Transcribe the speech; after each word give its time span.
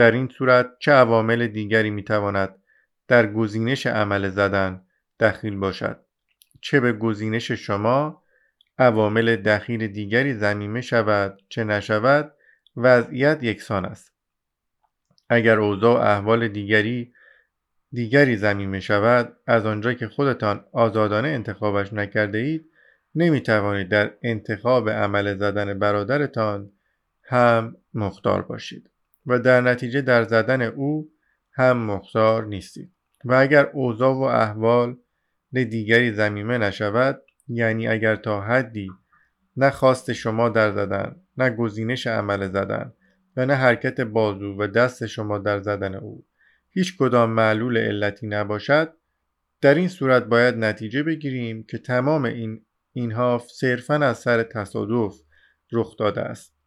در 0.00 0.10
این 0.10 0.28
صورت 0.28 0.78
چه 0.78 0.92
عوامل 0.92 1.46
دیگری 1.46 1.90
می‌تواند 1.90 2.54
در 3.08 3.32
گزینش 3.32 3.86
عمل 3.86 4.28
زدن 4.28 4.82
دخیل 5.20 5.56
باشد؟ 5.56 6.00
چه 6.60 6.80
به 6.80 6.92
گزینش 6.92 7.52
شما 7.52 8.22
عوامل 8.78 9.36
دخیل 9.36 9.86
دیگری 9.86 10.34
زمینه 10.34 10.80
شود 10.80 11.42
چه 11.48 11.64
نشود 11.64 12.34
وضعیت 12.76 13.42
یکسان 13.42 13.84
است. 13.84 14.12
اگر 15.28 15.58
اوضاع 15.58 15.98
و 15.98 16.02
احوال 16.02 16.48
دیگری 16.48 17.12
دیگری 17.92 18.36
زمینه 18.36 18.80
شود 18.80 19.36
از 19.46 19.66
آنجا 19.66 19.92
که 19.92 20.08
خودتان 20.08 20.64
آزادانه 20.72 21.28
انتخابش 21.28 21.92
نکرده 21.92 22.38
اید 22.38 22.70
نمی 23.14 23.40
توانید 23.40 23.88
در 23.88 24.10
انتخاب 24.22 24.90
عمل 24.90 25.36
زدن 25.36 25.78
برادرتان 25.78 26.72
هم 27.22 27.76
مختار 27.94 28.42
باشید. 28.42 28.89
و 29.30 29.38
در 29.38 29.60
نتیجه 29.60 30.00
در 30.00 30.24
زدن 30.24 30.62
او 30.62 31.10
هم 31.52 31.76
مختار 31.76 32.46
نیستید. 32.46 32.92
و 33.24 33.34
اگر 33.34 33.66
اوضاع 33.66 34.14
و 34.14 34.22
احوال 34.22 34.96
دیگری 35.52 36.12
زمینه 36.12 36.58
نشود 36.58 37.22
یعنی 37.48 37.88
اگر 37.88 38.16
تا 38.16 38.40
حدی 38.40 38.88
نه 39.56 39.70
خواست 39.70 40.12
شما 40.12 40.48
در 40.48 40.72
زدن 40.72 41.16
نه 41.36 41.50
گزینش 41.50 42.06
عمل 42.06 42.48
زدن 42.48 42.92
و 43.36 43.46
نه 43.46 43.54
حرکت 43.54 44.00
بازو 44.00 44.56
و 44.58 44.66
دست 44.66 45.06
شما 45.06 45.38
در 45.38 45.58
زدن 45.58 45.94
او 45.94 46.26
هیچ 46.70 46.96
کدام 46.98 47.30
معلول 47.30 47.78
علتی 47.78 48.26
نباشد 48.26 48.92
در 49.60 49.74
این 49.74 49.88
صورت 49.88 50.24
باید 50.24 50.54
نتیجه 50.54 51.02
بگیریم 51.02 51.62
که 51.62 51.78
تمام 51.78 52.24
این 52.24 52.64
اینها 52.92 53.42
صرفا 53.54 53.94
از 53.94 54.18
سر 54.18 54.42
تصادف 54.42 55.14
رخ 55.72 55.96
داده 55.96 56.20
است. 56.20 56.59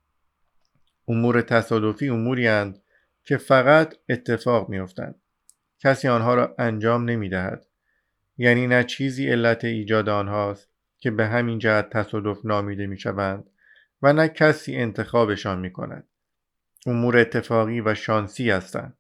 امور 1.08 1.42
تصادفی 1.42 2.10
اموری 2.10 2.48
هند 2.48 2.82
که 3.24 3.38
فقط 3.38 3.96
اتفاق 4.10 4.70
میافتند 4.70 5.16
کسی 5.80 6.08
آنها 6.08 6.36
را 6.36 6.56
انجام 6.60 7.10
نمی 7.10 7.30
دهد 7.30 7.66
یعنی 8.38 8.68
نه 8.68 8.84
چیزی 8.84 9.30
علت 9.30 9.64
ایجاد 9.64 10.10
آنهاست 10.10 10.70
که 11.00 11.12
به 11.12 11.28
همین 11.28 11.60
جهت 11.60 11.90
تصادف 11.90 12.46
نامیده 12.46 12.88
می 12.88 12.98
شوند 12.98 13.50
و 14.02 14.14
نه 14.14 14.28
کسی 14.28 14.76
انتخابشان 14.76 15.60
می 15.60 15.74
کند. 15.74 16.08
امور 16.86 17.18
اتفاقی 17.18 17.82
و 17.82 17.96
شانسی 17.96 18.52
هستند. 18.52 18.98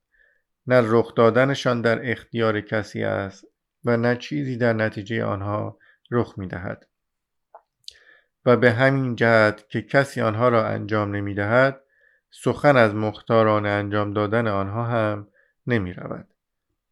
نه 0.67 0.81
رخ 0.85 1.15
دادنشان 1.15 1.81
در 1.81 2.11
اختیار 2.11 2.61
کسی 2.61 3.03
است 3.03 3.45
و 3.85 3.97
نه 3.97 4.15
چیزی 4.15 4.57
در 4.57 4.73
نتیجه 4.73 5.23
آنها 5.23 5.77
رخ 6.11 6.33
می 6.37 6.47
دهد. 6.47 6.87
و 8.45 8.57
به 8.57 8.71
همین 8.71 9.15
جهت 9.15 9.69
که 9.69 9.81
کسی 9.81 10.21
آنها 10.21 10.49
را 10.49 10.67
انجام 10.67 11.15
نمی 11.15 11.33
دهد 11.33 11.81
سخن 12.35 12.77
از 12.77 12.95
مختاران 12.95 13.65
انجام 13.65 14.13
دادن 14.13 14.47
آنها 14.47 14.83
هم 14.83 15.27
نمی 15.67 15.93
رود. 15.93 16.27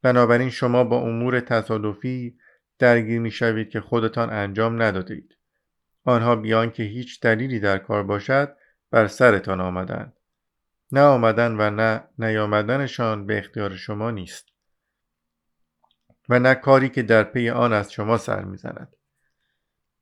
بنابراین 0.01 0.49
شما 0.49 0.83
با 0.83 0.97
امور 0.97 1.39
تصادفی 1.39 2.37
درگیر 2.79 3.19
می 3.19 3.31
شوید 3.31 3.69
که 3.69 3.81
خودتان 3.81 4.29
انجام 4.29 4.81
ندادید. 4.81 5.37
آنها 6.03 6.35
بیان 6.35 6.71
که 6.71 6.83
هیچ 6.83 7.21
دلیلی 7.21 7.59
در 7.59 7.77
کار 7.77 8.03
باشد 8.03 8.55
بر 8.91 9.07
سرتان 9.07 9.61
آمدند. 9.61 10.13
نه 10.91 11.01
آمدن 11.01 11.55
و 11.59 11.69
نه 11.69 12.03
نیامدنشان 12.19 13.25
به 13.25 13.37
اختیار 13.37 13.75
شما 13.75 14.11
نیست. 14.11 14.45
و 16.29 16.39
نه 16.39 16.55
کاری 16.55 16.89
که 16.89 17.01
در 17.01 17.23
پی 17.23 17.49
آن 17.49 17.73
از 17.73 17.91
شما 17.91 18.17
سر 18.17 18.43
می‌زند. 18.43 18.95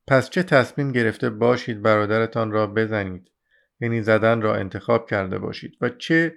پس 0.06 0.30
چه 0.30 0.42
تصمیم 0.42 0.92
گرفته 0.92 1.30
باشید 1.30 1.82
برادرتان 1.82 2.50
را 2.50 2.66
بزنید 2.66 3.30
یعنی 3.80 4.02
زدن 4.02 4.42
را 4.42 4.54
انتخاب 4.54 5.10
کرده 5.10 5.38
باشید 5.38 5.76
و 5.80 5.88
چه 5.88 6.34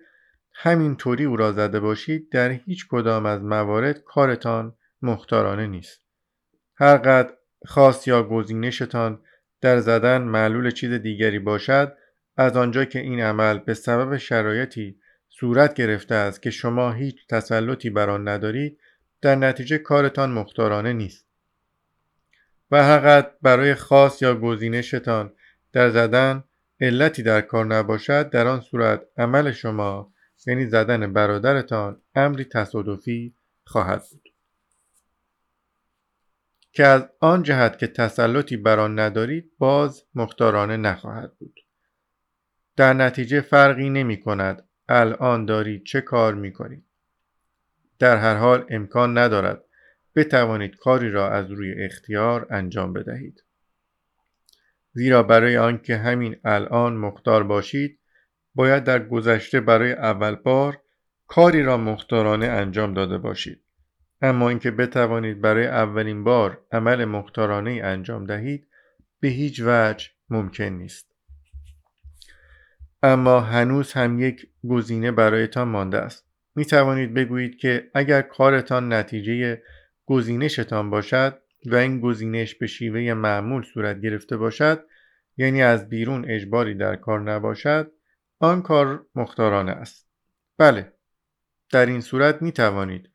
همین 0.54 0.96
طوری 0.96 1.26
او 1.26 1.36
را 1.36 1.52
زده 1.52 1.80
باشید 1.80 2.30
در 2.30 2.50
هیچ 2.50 2.88
کدام 2.90 3.26
از 3.26 3.42
موارد 3.42 4.04
کارتان 4.04 4.76
مختارانه 5.02 5.68
نیست. 5.68 6.02
هرقدر 6.76 7.34
خاص 7.66 8.08
یا 8.08 8.24
گزینشتان 8.24 9.20
در 9.62 9.80
زدن 9.80 10.22
معلول 10.22 10.72
چیز 10.72 10.92
دیگری 10.92 11.40
باشد 11.40 11.98
از 12.38 12.58
آنجا 12.58 12.86
که 12.86 13.00
این 13.00 13.22
عمل 13.22 13.58
به 13.58 13.74
سبب 13.74 14.18
شرایطی 14.18 15.00
صورت 15.30 15.74
گرفته 15.74 16.16
است 16.16 16.42
که 16.42 16.50
شما 16.50 16.92
هیچ 16.92 17.28
تسلطی 17.28 17.90
بر 17.90 18.10
آن 18.10 18.28
ندارید 18.28 18.80
در 19.22 19.36
نتیجه 19.36 19.78
کارتان 19.78 20.32
مختارانه 20.32 20.94
نیست. 20.94 21.26
و 22.72 22.84
هرقدر 22.84 23.32
برای 23.42 23.76
خاص 23.76 24.22
یا 24.22 24.36
گزینشتان 24.36 25.34
در 25.74 25.90
زدن 25.90 26.44
علتی 26.84 27.24
در 27.24 27.42
کار 27.42 27.66
نباشد 27.66 28.30
در 28.30 28.48
آن 28.48 28.62
صورت 28.62 29.02
عمل 29.18 29.52
شما 29.52 30.14
یعنی 30.48 30.66
زدن 30.66 31.14
برادرتان 31.14 32.02
امری 32.16 32.44
تصادفی 32.44 33.36
خواهد 33.64 34.04
بود. 34.12 34.30
که 36.72 36.86
از 36.86 37.10
آن 37.20 37.44
جهت 37.44 37.78
که 37.78 37.88
تسلطی 37.88 38.58
بر 38.58 38.80
آن 38.80 39.00
ندارید 39.00 39.52
باز 39.58 40.04
مختارانه 40.16 40.78
نخواهد 40.78 41.38
بود. 41.38 41.60
در 42.76 42.94
نتیجه 42.94 43.42
فرقی 43.42 43.90
نمی 43.90 44.20
کند 44.20 44.70
الان 44.90 45.46
دارید 45.46 45.84
چه 45.84 46.02
کار 46.02 46.36
می 46.36 46.54
کنید. 46.54 46.86
در 48.00 48.18
هر 48.18 48.36
حال 48.36 48.66
امکان 48.70 49.18
ندارد 49.18 49.64
بتوانید 50.16 50.76
کاری 50.76 51.12
را 51.12 51.30
از 51.30 51.52
روی 51.52 51.84
اختیار 51.84 52.48
انجام 52.50 52.94
بدهید. 52.94 53.44
زیرا 54.94 55.24
برای 55.24 55.58
آنکه 55.58 55.98
همین 55.98 56.36
الان 56.46 56.98
مختار 56.98 57.44
باشید 57.44 58.00
باید 58.56 58.84
در 58.84 59.08
گذشته 59.08 59.62
برای 59.62 59.94
اول 59.94 60.36
بار 60.36 60.82
کاری 61.28 61.64
را 61.64 61.78
مختارانه 61.78 62.46
انجام 62.46 62.94
داده 62.94 63.18
باشید. 63.18 63.64
اما 64.22 64.50
اینکه 64.50 64.72
بتوانید 64.72 65.42
برای 65.42 65.68
اولین 65.68 66.24
بار 66.24 66.66
عمل 66.72 67.06
مختارانه 67.06 67.82
انجام 67.84 68.26
دهید 68.26 68.68
به 69.20 69.28
هیچ 69.28 69.62
وجه 69.66 70.08
ممکن 70.30 70.64
نیست. 70.64 71.14
اما 73.04 73.40
هنوز 73.40 73.94
هم 73.94 74.20
یک 74.20 74.48
گزینه 74.70 75.12
برایتان 75.12 75.68
مانده 75.68 75.98
است. 75.98 76.26
می 76.56 76.66
توانید 76.66 77.14
بگویید 77.14 77.58
که 77.58 77.92
اگر 77.94 78.22
کارتان 78.22 78.94
نتیجه 78.94 79.62
گزینشتان 80.06 80.90
باشد 80.90 81.43
و 81.66 81.76
این 81.76 82.00
گزینش 82.00 82.56
به 82.56 82.68
شیوه 82.68 83.14
معمول 83.14 83.64
صورت 83.64 84.02
گرفته 84.02 84.38
باشد 84.38 84.86
یعنی 85.38 85.64
از 85.64 85.90
بیرون 85.90 86.26
اجباری 86.30 86.76
در 86.76 86.96
کار 86.96 87.20
نباشد 87.22 87.92
آن 88.40 88.62
کار 88.62 89.06
مختارانه 89.16 89.72
است. 89.72 90.10
بله 90.58 90.94
در 91.72 91.86
این 91.86 92.02
صورت 92.02 92.42
می 92.42 92.52
توانید 92.52 93.10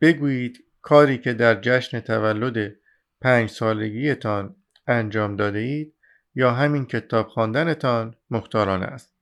بگویید 0.00 0.64
کاری 0.82 1.18
که 1.18 1.32
در 1.32 1.60
جشن 1.60 2.00
تولد 2.00 2.76
پنج 3.20 3.50
سالگیتان 3.50 4.56
انجام 4.86 5.36
داده 5.36 5.58
اید 5.58 5.94
یا 6.34 6.52
همین 6.52 6.86
کتاب 6.86 7.28
خواندنتان 7.28 8.14
مختارانه 8.30 8.86
است. 8.86 9.14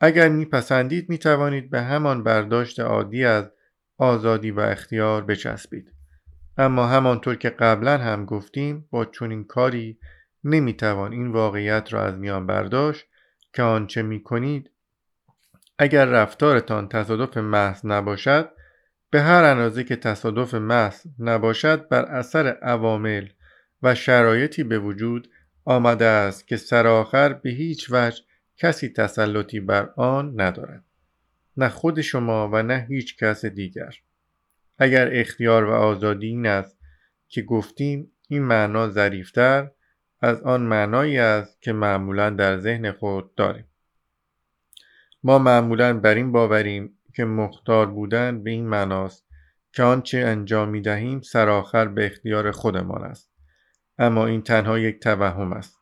اگر 0.00 0.28
میپسندید 0.28 1.08
می 1.08 1.18
توانید 1.18 1.70
به 1.70 1.82
همان 1.82 2.22
برداشت 2.22 2.80
عادی 2.80 3.24
از 3.24 3.50
آزادی 3.98 4.50
و 4.50 4.60
اختیار 4.60 5.24
بچسبید. 5.24 5.95
اما 6.58 6.86
همانطور 6.86 7.36
که 7.36 7.50
قبلا 7.50 7.98
هم 7.98 8.24
گفتیم 8.24 8.88
با 8.90 9.04
چنین 9.04 9.44
کاری 9.44 9.98
نمی‌توان 10.44 11.12
این 11.12 11.32
واقعیت 11.32 11.92
را 11.92 12.04
از 12.04 12.18
میان 12.18 12.46
برداشت 12.46 13.06
که 13.52 13.62
آنچه 13.62 14.02
می 14.02 14.22
کنید 14.22 14.70
اگر 15.78 16.04
رفتارتان 16.04 16.88
تصادف 16.88 17.36
محض 17.36 17.86
نباشد 17.86 18.50
به 19.10 19.22
هر 19.22 19.44
اندازه 19.44 19.84
که 19.84 19.96
تصادف 19.96 20.54
محض 20.54 21.06
نباشد 21.18 21.88
بر 21.88 22.04
اثر 22.04 22.46
عوامل 22.46 23.28
و 23.82 23.94
شرایطی 23.94 24.64
به 24.64 24.78
وجود 24.78 25.30
آمده 25.64 26.04
است 26.04 26.48
که 26.48 26.56
سرآخر 26.56 27.32
به 27.32 27.50
هیچ 27.50 27.86
وجه 27.90 28.22
کسی 28.56 28.88
تسلطی 28.88 29.60
بر 29.60 29.90
آن 29.96 30.40
ندارد. 30.40 30.84
نه 31.56 31.68
خود 31.68 32.00
شما 32.00 32.50
و 32.52 32.62
نه 32.62 32.86
هیچ 32.88 33.16
کس 33.16 33.44
دیگر. 33.44 33.94
اگر 34.78 35.08
اختیار 35.12 35.64
و 35.64 35.72
آزادی 35.72 36.26
این 36.26 36.46
است 36.46 36.78
که 37.28 37.42
گفتیم 37.42 38.12
این 38.28 38.42
معنا 38.42 38.88
ظریفتر 38.88 39.70
از 40.20 40.42
آن 40.42 40.60
معنایی 40.60 41.18
است 41.18 41.62
که 41.62 41.72
معمولا 41.72 42.30
در 42.30 42.58
ذهن 42.58 42.92
خود 42.92 43.34
داریم. 43.34 43.64
ما 45.22 45.38
معمولا 45.38 46.00
بر 46.00 46.14
این 46.14 46.32
باوریم 46.32 46.98
که 47.14 47.24
مختار 47.24 47.86
بودن 47.86 48.42
به 48.42 48.50
این 48.50 48.68
معناست 48.68 49.26
که 49.72 49.82
آنچه 49.82 50.18
انجام 50.18 50.68
می 50.68 50.80
دهیم 50.80 51.20
سرآخر 51.20 51.88
به 51.88 52.06
اختیار 52.06 52.50
خودمان 52.50 53.02
است. 53.02 53.30
اما 53.98 54.26
این 54.26 54.42
تنها 54.42 54.78
یک 54.78 55.00
توهم 55.00 55.52
است. 55.52 55.76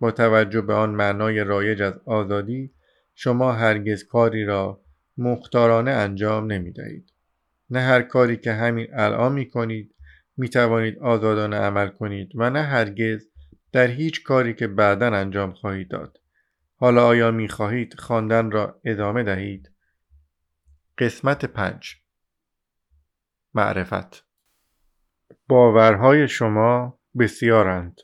با 0.00 0.10
توجه 0.10 0.60
به 0.60 0.74
آن 0.74 0.90
معنای 0.90 1.44
رایج 1.44 1.82
از 1.82 2.00
آزادی 2.06 2.74
شما 3.14 3.52
هرگز 3.52 4.04
کاری 4.04 4.44
را 4.44 4.80
مختارانه 5.18 5.90
انجام 5.90 6.52
نمی 6.52 6.72
دهید 6.72 7.12
نه 7.70 7.80
هر 7.80 8.02
کاری 8.02 8.36
که 8.36 8.52
همین 8.52 8.86
الان 8.92 9.32
می 9.32 9.50
کنید 9.50 9.94
می 10.36 10.48
توانید 10.48 10.98
آزادانه 10.98 11.56
عمل 11.56 11.88
کنید 11.88 12.28
و 12.34 12.50
نه 12.50 12.62
هرگز 12.62 13.26
در 13.72 13.86
هیچ 13.86 14.22
کاری 14.22 14.54
که 14.54 14.66
بعدا 14.66 15.06
انجام 15.06 15.52
خواهید 15.52 15.90
داد. 15.90 16.18
حالا 16.76 17.06
آیا 17.06 17.30
می 17.30 17.48
خواهید 17.48 17.94
خواندن 18.00 18.50
را 18.50 18.80
ادامه 18.84 19.22
دهید؟ 19.22 19.72
قسمت 20.98 21.44
پنج. 21.44 21.96
معرفت. 23.54 24.24
باورهای 25.48 26.28
شما 26.28 27.00
بسیارند 27.18 28.00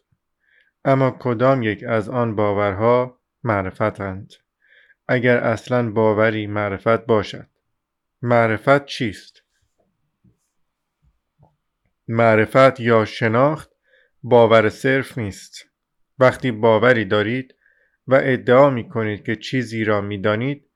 اما 0.85 1.17
کدام 1.21 1.63
یک 1.63 1.85
از 1.89 2.09
آن 2.09 2.37
باورها 2.37 3.21
معرفتند؟ 3.43 4.33
اگر 5.09 5.37
اصلا 5.39 5.91
باوری 5.91 6.47
معرفت 6.47 7.07
باشد 7.07 7.49
معرفت 8.23 8.85
چیست؟ 8.85 9.36
معرفت 12.08 12.81
یا 12.81 13.05
شناخت 13.05 13.70
باور 14.23 14.69
صرف 14.69 15.19
نیست. 15.19 15.64
وقتی 16.19 16.50
باوری 16.50 17.05
دارید 17.05 17.55
و 18.06 18.20
ادعا 18.23 18.70
می 18.70 18.88
کنید 18.88 19.25
که 19.25 19.37
چیزی 19.37 19.85
را 19.85 20.00
می 20.00 20.19
دانید 20.19 20.67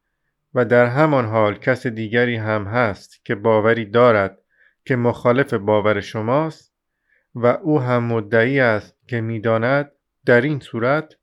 و 0.55 0.65
در 0.65 0.87
همان 0.87 1.25
حال 1.25 1.55
کس 1.55 1.87
دیگری 1.87 2.37
هم 2.37 2.65
هست 2.65 3.25
که 3.25 3.35
باوری 3.35 3.85
دارد 3.85 4.38
که 4.85 4.97
مخالف 4.97 5.55
باور 5.55 6.00
شماست 6.00 6.75
و 7.35 7.47
او 7.47 7.81
هم 7.81 8.05
مدعی 8.05 8.61
است 8.61 8.97
که 9.09 9.21
می‌داند 9.21 9.93
در 10.27 10.41
این 10.41 10.61
صورت 10.61 11.15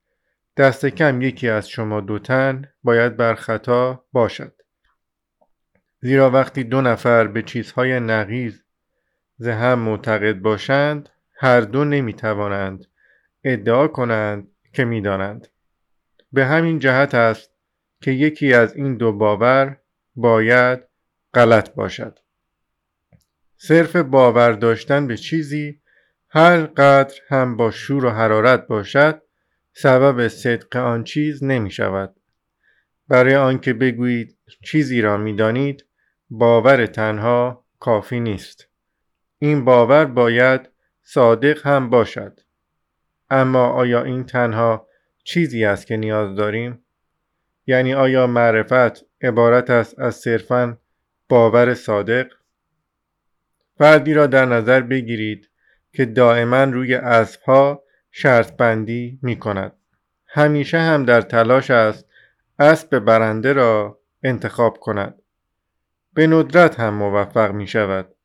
دست 0.57 0.85
کم 0.85 1.21
یکی 1.21 1.49
از 1.49 1.69
شما 1.69 2.01
دو 2.01 2.19
تن 2.19 2.65
باید 2.83 3.17
بر 3.17 3.35
خطا 3.35 4.05
باشد. 4.11 4.53
زیرا 6.01 6.29
وقتی 6.29 6.63
دو 6.63 6.81
نفر 6.81 7.27
به 7.27 7.41
چیزهای 7.41 7.99
نقیز 7.99 8.63
هم 9.41 9.79
معتقد 9.79 10.39
باشند 10.39 11.09
هر 11.35 11.61
دو 11.61 11.83
نمی 11.85 12.13
توانند 12.13 12.85
ادعا 13.43 13.87
کنند 13.87 14.47
که 14.73 14.85
می‌دانند. 14.85 15.47
به 16.33 16.45
همین 16.45 16.79
جهت 16.79 17.15
است 17.15 17.51
که 18.01 18.11
یکی 18.11 18.53
از 18.53 18.75
این 18.75 18.97
دو 18.97 19.11
باور 19.11 19.77
باید 20.15 20.79
غلط 21.33 21.73
باشد. 21.73 22.19
صرف 23.57 23.95
باور 23.95 24.51
داشتن 24.51 25.07
به 25.07 25.17
چیزی 25.17 25.81
هر 26.29 26.65
قدر 26.65 27.15
هم 27.29 27.57
با 27.57 27.71
شور 27.71 28.05
و 28.05 28.09
حرارت 28.09 28.67
باشد 28.67 29.21
سبب 29.73 30.27
صدق 30.27 30.75
آن 30.75 31.03
چیز 31.03 31.43
نمی 31.43 31.71
شود 31.71 32.15
برای 33.07 33.35
آنکه 33.35 33.73
بگویید 33.73 34.37
چیزی 34.63 35.01
را 35.01 35.17
می 35.17 35.35
دانید 35.35 35.85
باور 36.29 36.85
تنها 36.85 37.65
کافی 37.79 38.19
نیست. 38.19 38.66
این 39.39 39.65
باور 39.65 40.05
باید 40.05 40.69
صادق 41.03 41.67
هم 41.67 41.89
باشد 41.89 42.39
اما 43.29 43.67
آیا 43.67 44.03
این 44.03 44.23
تنها 44.23 44.87
چیزی 45.23 45.65
است 45.65 45.87
که 45.87 45.97
نیاز 45.97 46.35
داریم 46.35 46.85
یعنی 47.67 47.93
آیا 47.93 48.27
معرفت 48.27 49.05
عبارت 49.21 49.69
است 49.69 49.99
از 49.99 50.15
صرفا 50.15 50.77
باور 51.29 51.73
صادق 51.73 52.31
فردی 53.77 54.13
را 54.13 54.27
در 54.27 54.45
نظر 54.45 54.81
بگیرید 54.81 55.49
که 55.93 56.05
دائما 56.05 56.63
روی 56.63 56.95
اسبها 56.95 57.83
شرط 58.11 58.57
بندی 58.57 59.19
می 59.21 59.39
کند. 59.39 59.73
همیشه 60.27 60.79
هم 60.79 61.05
در 61.05 61.21
تلاش 61.21 61.71
است 61.71 62.05
اسب 62.59 62.99
برنده 62.99 63.53
را 63.53 63.99
انتخاب 64.23 64.77
کند. 64.77 65.21
به 66.13 66.27
ندرت 66.27 66.79
هم 66.79 66.93
موفق 66.93 67.51
می 67.51 67.67
شود. 67.67 68.15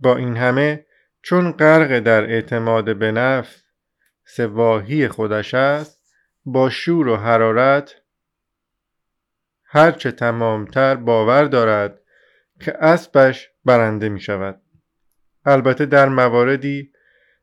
با 0.00 0.16
این 0.16 0.36
همه 0.36 0.86
چون 1.22 1.52
غرق 1.52 1.98
در 1.98 2.22
اعتماد 2.22 2.96
به 2.96 3.12
نفس 3.12 3.64
سواهی 4.24 5.08
خودش 5.08 5.54
است 5.54 6.02
با 6.44 6.70
شور 6.70 7.08
و 7.08 7.16
حرارت 7.16 7.94
هرچه 9.64 10.12
تمامتر 10.12 10.94
باور 10.94 11.44
دارد 11.44 12.00
که 12.60 12.76
اسبش 12.80 13.50
برنده 13.64 14.08
می 14.08 14.20
شود. 14.20 14.62
البته 15.44 15.86
در 15.86 16.08
مواردی 16.08 16.92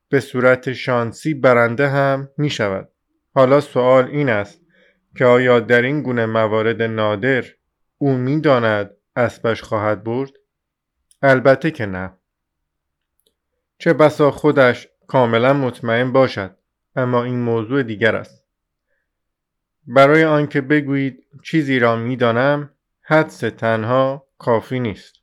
به 0.09 0.19
صورت 0.19 0.73
شانسی 0.73 1.33
برنده 1.33 1.87
هم 1.89 2.29
می 2.37 2.49
شود. 2.49 2.89
حالا 3.33 3.61
سوال 3.61 4.05
این 4.05 4.29
است 4.29 4.61
که 5.17 5.25
آیا 5.25 5.59
در 5.59 5.81
این 5.81 6.01
گونه 6.01 6.25
موارد 6.25 6.81
نادر 6.81 7.45
او 7.97 8.13
می 8.13 8.41
داند 8.41 8.91
اسبش 9.15 9.61
خواهد 9.61 10.03
برد؟ 10.03 10.31
البته 11.21 11.71
که 11.71 11.85
نه. 11.85 12.17
چه 13.77 13.93
بسا 13.93 14.31
خودش 14.31 14.87
کاملا 15.07 15.53
مطمئن 15.53 16.11
باشد 16.11 16.57
اما 16.95 17.23
این 17.23 17.39
موضوع 17.39 17.83
دیگر 17.83 18.15
است. 18.15 18.45
برای 19.87 20.23
آنکه 20.23 20.61
بگویید 20.61 21.23
چیزی 21.43 21.79
را 21.79 21.95
می‌دانم 21.95 22.69
حدس 23.01 23.39
تنها 23.39 24.27
کافی 24.37 24.79
نیست. 24.79 25.15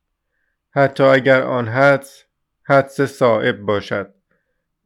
حتی 0.71 1.03
اگر 1.03 1.43
آن 1.43 1.69
حدس 1.69 2.25
حدس 2.63 3.01
صائب 3.01 3.61
باشد 3.61 4.15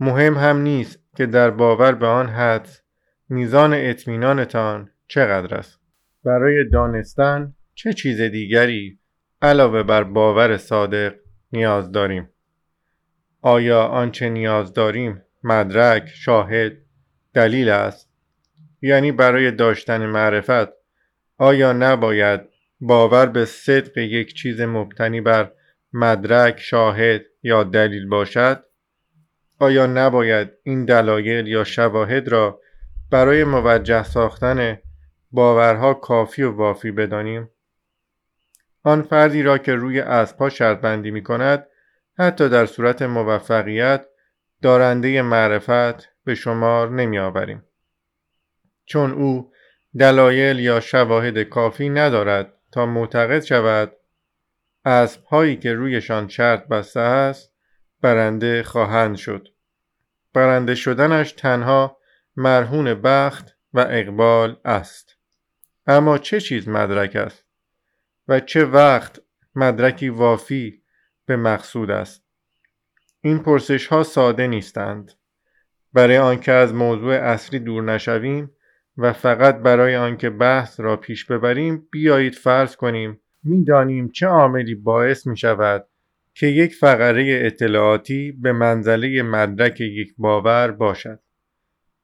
مهم 0.01 0.35
هم 0.35 0.57
نیست 0.57 0.99
که 1.17 1.27
در 1.27 1.51
باور 1.51 1.93
به 1.93 2.07
آن 2.07 2.29
حدس 2.29 2.83
میزان 3.29 3.75
اطمینانتان 3.75 4.91
چقدر 5.07 5.55
است 5.55 5.81
برای 6.25 6.69
دانستن 6.73 7.55
چه 7.75 7.93
چیز 7.93 8.21
دیگری 8.21 8.99
علاوه 9.43 9.83
بر 9.83 10.05
باور 10.05 10.57
صادق 10.57 11.15
نیاز 11.53 11.93
داریم 11.93 12.29
آیا 13.43 13.83
آنچه 13.83 14.29
نیاز 14.29 14.73
داریم 14.73 15.23
مدرک 15.43 16.09
شاهد 16.09 16.73
دلیل 17.35 17.69
است؟ 17.69 18.11
یعنی 18.83 19.13
برای 19.13 19.51
داشتن 19.51 20.07
معرفت 20.07 20.69
آیا 21.39 21.73
نباید 21.73 22.41
باور 22.81 23.27
به 23.27 23.45
صدق 23.45 23.99
یک 23.99 24.35
چیز 24.35 24.61
مبتنی 24.61 25.21
بر 25.21 25.53
مدرک 25.93 26.61
شاهد 26.61 27.23
یا 27.43 27.65
دلیل 27.65 28.09
باشد؟ 28.09 28.65
آیا 29.59 29.87
نباید 29.87 30.51
این 30.63 30.85
دلایل 30.85 31.47
یا 31.47 31.65
شواهد 31.65 32.29
را 32.29 32.61
برای 33.11 33.45
موجه 33.45 34.03
ساختن 34.03 34.79
باورها 35.31 35.95
کافی 35.95 36.43
و 36.43 36.51
وافی 36.51 36.91
بدانیم؟ 36.91 37.51
آن 38.83 39.03
فردی 39.03 39.43
را 39.43 39.59
که 39.59 39.75
روی 39.75 40.01
اسبها 40.01 40.49
شرط 40.49 40.81
بندی 40.81 41.11
می 41.11 41.23
کند 41.23 41.67
حتی 42.19 42.49
در 42.49 42.67
صورت 42.67 43.03
موفقیت 43.03 44.07
دارنده 44.63 45.23
معرفت 45.23 46.09
به 46.25 46.35
شمار 46.35 46.91
نمی 46.91 47.19
آوریم. 47.19 47.65
چون 48.85 49.13
او 49.13 49.53
دلایل 49.99 50.59
یا 50.59 50.81
شواهد 50.81 51.39
کافی 51.43 51.89
ندارد 51.89 52.53
تا 52.73 52.87
معتقد 52.87 53.43
شود 53.43 53.93
اسب 54.85 55.25
هایی 55.25 55.57
که 55.57 55.75
رویشان 55.75 56.29
شرط 56.29 56.69
بسته 56.69 57.01
است 57.01 57.53
برنده 58.01 58.63
خواهند 58.63 59.17
شد. 59.17 59.49
برنده 60.33 60.75
شدنش 60.75 61.33
تنها 61.33 61.97
مرهون 62.37 62.95
بخت 62.95 63.57
و 63.75 63.81
اقبال 63.81 64.57
است. 64.65 65.17
اما 65.87 66.19
چه 66.19 66.41
چیز 66.41 66.69
مدرک 66.69 67.17
است؟ 67.17 67.45
و 68.29 68.41
چه 68.41 68.65
وقت 68.65 69.21
مدرکی 69.55 70.09
وافی 70.09 70.83
به 71.27 71.37
مقصود 71.37 71.91
است. 71.91 72.25
این 73.21 73.39
پرسش 73.39 73.87
ها 73.87 74.03
ساده 74.03 74.47
نیستند. 74.47 75.13
برای 75.93 76.19
آنکه 76.19 76.53
از 76.53 76.75
موضوع 76.75 77.15
اصلی 77.15 77.59
دور 77.59 77.83
نشویم 77.83 78.51
و 78.99 79.13
فقط 79.13 79.57
برای 79.59 79.97
آنکه 79.97 80.31
بحث 80.31 80.81
را 80.81 80.97
پیش 80.97 81.25
ببریم 81.25 81.89
بیایید 81.91 82.35
فرض 82.35 82.77
کنیم. 82.77 83.21
می‌دانیم 83.45 84.09
چه 84.09 84.27
عاملی 84.27 84.75
باعث 84.75 85.27
می 85.27 85.37
شود 85.37 85.87
که 86.35 86.47
یک 86.47 86.75
فقره 86.75 87.41
اطلاعاتی 87.43 88.33
به 88.33 88.53
منزله 88.53 89.23
مدرک 89.23 89.81
یک 89.81 90.15
باور 90.19 90.71
باشد. 90.71 91.21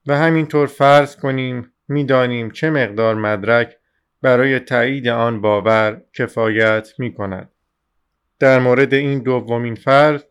و 0.07 0.17
همینطور 0.17 0.67
فرض 0.67 1.17
کنیم 1.17 1.73
می‌دانیم 1.89 2.51
چه 2.51 2.71
مقدار 2.71 3.15
مدرک 3.15 3.77
برای 4.23 4.59
تایید 4.59 5.09
آن 5.09 5.41
باور 5.41 6.03
کفایت 6.13 6.89
می 6.99 7.15
کند. 7.15 7.52
در 8.43 8.59
مورد 8.59 8.95
این 8.95 9.19
دومین 9.19 9.75
فرض 9.75 10.25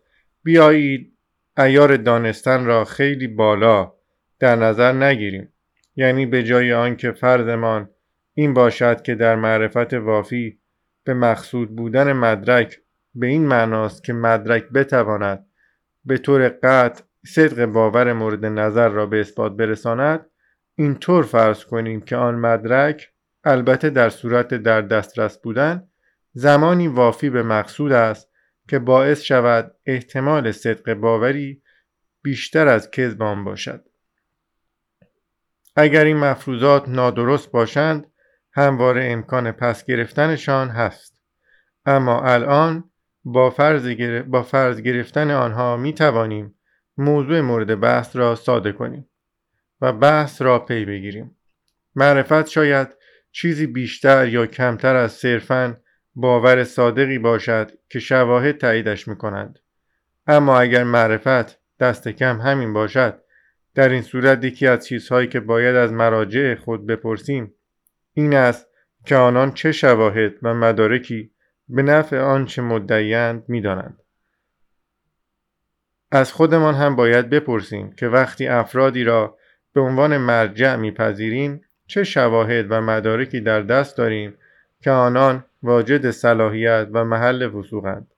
بیایید 0.43 1.17
ایار 1.57 1.97
دانستن 1.97 2.65
را 2.65 2.85
خیلی 2.85 3.27
بالا 3.27 3.93
در 4.39 4.55
نظر 4.55 4.91
نگیریم. 4.91 5.53
یعنی 5.95 6.25
به 6.25 6.43
جای 6.43 6.73
آنکه 6.73 7.11
فرضمان 7.11 7.89
این 8.33 8.53
باشد 8.53 9.01
که 9.01 9.15
در 9.15 9.35
معرفت 9.35 9.93
وافی 9.93 10.59
به 11.03 11.13
مقصود 11.13 11.75
بودن 11.75 12.13
مدرک 12.13 12.79
به 13.15 13.27
این 13.27 13.45
معناست 13.45 14.03
که 14.03 14.13
مدرک 14.13 14.69
بتواند 14.69 15.45
به 16.05 16.17
طور 16.17 16.49
قطع 16.49 17.03
صدق 17.25 17.65
باور 17.65 18.13
مورد 18.13 18.45
نظر 18.45 18.89
را 18.89 19.05
به 19.05 19.19
اثبات 19.19 19.51
برساند 19.51 20.25
اینطور 20.75 21.23
فرض 21.23 21.65
کنیم 21.65 22.01
که 22.01 22.15
آن 22.15 22.35
مدرک 22.35 23.09
البته 23.43 23.89
در 23.89 24.09
صورت 24.09 24.53
در 24.53 24.81
دسترس 24.81 25.37
بودن 25.37 25.87
زمانی 26.33 26.87
وافی 26.87 27.29
به 27.29 27.43
مقصود 27.43 27.91
است 27.91 28.31
که 28.67 28.79
باعث 28.79 29.21
شود 29.21 29.75
احتمال 29.85 30.51
صدق 30.51 30.93
باوری 30.93 31.61
بیشتر 32.21 32.67
از 32.67 32.91
کذب 32.91 33.21
آن 33.23 33.43
باشد. 33.43 33.85
اگر 35.75 36.05
این 36.05 36.17
مفروضات 36.17 36.89
نادرست 36.89 37.51
باشند 37.51 38.11
همواره 38.53 39.05
امکان 39.05 39.51
پس 39.51 39.85
گرفتنشان 39.85 40.69
هست. 40.69 41.21
اما 41.85 42.21
الان 42.21 42.91
با 43.23 43.49
فرض, 43.49 43.95
با 44.27 44.43
فرض 44.43 44.81
گرفتن 44.81 45.31
آنها 45.31 45.77
می 45.77 45.93
توانیم 45.93 46.55
موضوع 46.97 47.41
مورد 47.41 47.79
بحث 47.79 48.15
را 48.15 48.35
ساده 48.35 48.71
کنیم 48.71 49.09
و 49.81 49.93
بحث 49.93 50.41
را 50.41 50.59
پی 50.59 50.85
بگیریم. 50.85 51.37
معرفت 51.95 52.47
شاید 52.47 52.87
چیزی 53.31 53.67
بیشتر 53.67 54.27
یا 54.27 54.45
کمتر 54.45 54.95
از 54.95 55.11
صرفاً 55.11 55.80
باور 56.15 56.63
صادقی 56.63 57.17
باشد 57.19 57.71
که 57.89 57.99
شواهد 57.99 58.57
تاییدش 58.57 59.07
می 59.07 59.15
کنند. 59.15 59.59
اما 60.27 60.59
اگر 60.59 60.83
معرفت 60.83 61.59
دست 61.79 62.07
کم 62.07 62.41
همین 62.41 62.73
باشد 62.73 63.21
در 63.75 63.89
این 63.89 64.01
صورت 64.01 64.43
یکی 64.43 64.67
از 64.67 64.87
چیزهایی 64.87 65.27
که 65.27 65.39
باید 65.39 65.75
از 65.75 65.93
مراجع 65.93 66.55
خود 66.55 66.87
بپرسیم 66.87 67.53
این 68.13 68.35
است 68.35 68.67
که 69.05 69.15
آنان 69.15 69.51
چه 69.51 69.71
شواهد 69.71 70.33
و 70.41 70.53
مدارکی 70.53 71.31
به 71.69 71.81
نفع 71.81 72.19
آنچه 72.19 72.61
مدعیند 72.61 73.43
می‌دانند 73.47 74.01
از 76.11 76.33
خودمان 76.33 76.75
هم 76.75 76.95
باید 76.95 77.29
بپرسیم 77.29 77.91
که 77.91 78.07
وقتی 78.07 78.47
افرادی 78.47 79.03
را 79.03 79.37
به 79.73 79.81
عنوان 79.81 80.17
مرجع 80.17 80.75
میپذیریم 80.75 81.61
چه 81.87 82.03
شواهد 82.03 82.65
و 82.69 82.81
مدارکی 82.81 83.41
در 83.41 83.61
دست 83.61 83.97
داریم 83.97 84.37
که 84.81 84.91
آنان 84.91 85.45
واجد 85.63 86.11
صلاحیت 86.11 86.87
و 86.91 87.05
محل 87.05 87.55
وسوقند 87.55 88.13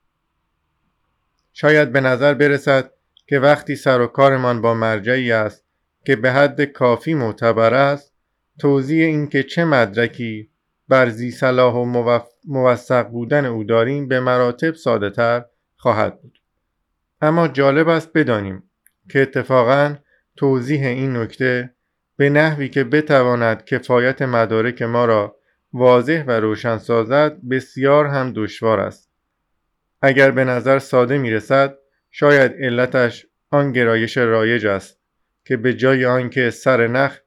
شاید 1.53 1.91
به 1.91 2.01
نظر 2.01 2.33
برسد 2.33 2.91
که 3.27 3.39
وقتی 3.39 3.75
سر 3.75 4.01
و 4.01 4.07
کارمان 4.07 4.61
با 4.61 4.73
مرجعی 4.73 5.31
است 5.31 5.65
که 6.05 6.15
به 6.15 6.31
حد 6.31 6.61
کافی 6.61 7.13
معتبر 7.13 7.73
است 7.73 8.13
توضیح 8.59 9.05
اینکه 9.05 9.43
چه 9.43 9.65
مدرکی 9.65 10.49
بر 10.87 11.09
زی 11.09 11.31
صلاح 11.31 11.73
و 11.75 12.19
موثق 12.47 13.07
بودن 13.07 13.45
او 13.45 13.63
داریم 13.63 14.07
به 14.07 14.19
مراتب 14.19 14.73
ساده 14.73 15.09
تر 15.09 15.45
خواهد 15.77 16.21
بود. 16.21 16.39
اما 17.21 17.47
جالب 17.47 17.89
است 17.89 18.13
بدانیم 18.13 18.63
که 19.09 19.21
اتفاقا 19.21 19.95
توضیح 20.35 20.87
این 20.87 21.17
نکته 21.17 21.73
به 22.17 22.29
نحوی 22.29 22.69
که 22.69 22.83
بتواند 22.83 23.65
کفایت 23.65 24.21
مدارک 24.21 24.81
ما 24.81 25.05
را 25.05 25.35
واضح 25.73 26.23
و 26.27 26.31
روشن 26.31 26.77
سازد 26.77 27.37
بسیار 27.49 28.05
هم 28.05 28.33
دشوار 28.35 28.79
است. 28.79 29.09
اگر 30.01 30.31
به 30.31 30.43
نظر 30.43 30.79
ساده 30.79 31.17
می 31.17 31.31
رسد 31.31 31.77
شاید 32.11 32.51
علتش 32.59 33.25
آن 33.49 33.71
گرایش 33.71 34.17
رایج 34.17 34.65
است 34.65 34.99
که 35.45 35.57
به 35.57 35.73
جای 35.73 36.05
آنکه 36.05 36.49
سر 36.49 36.87
نخ 36.87 37.19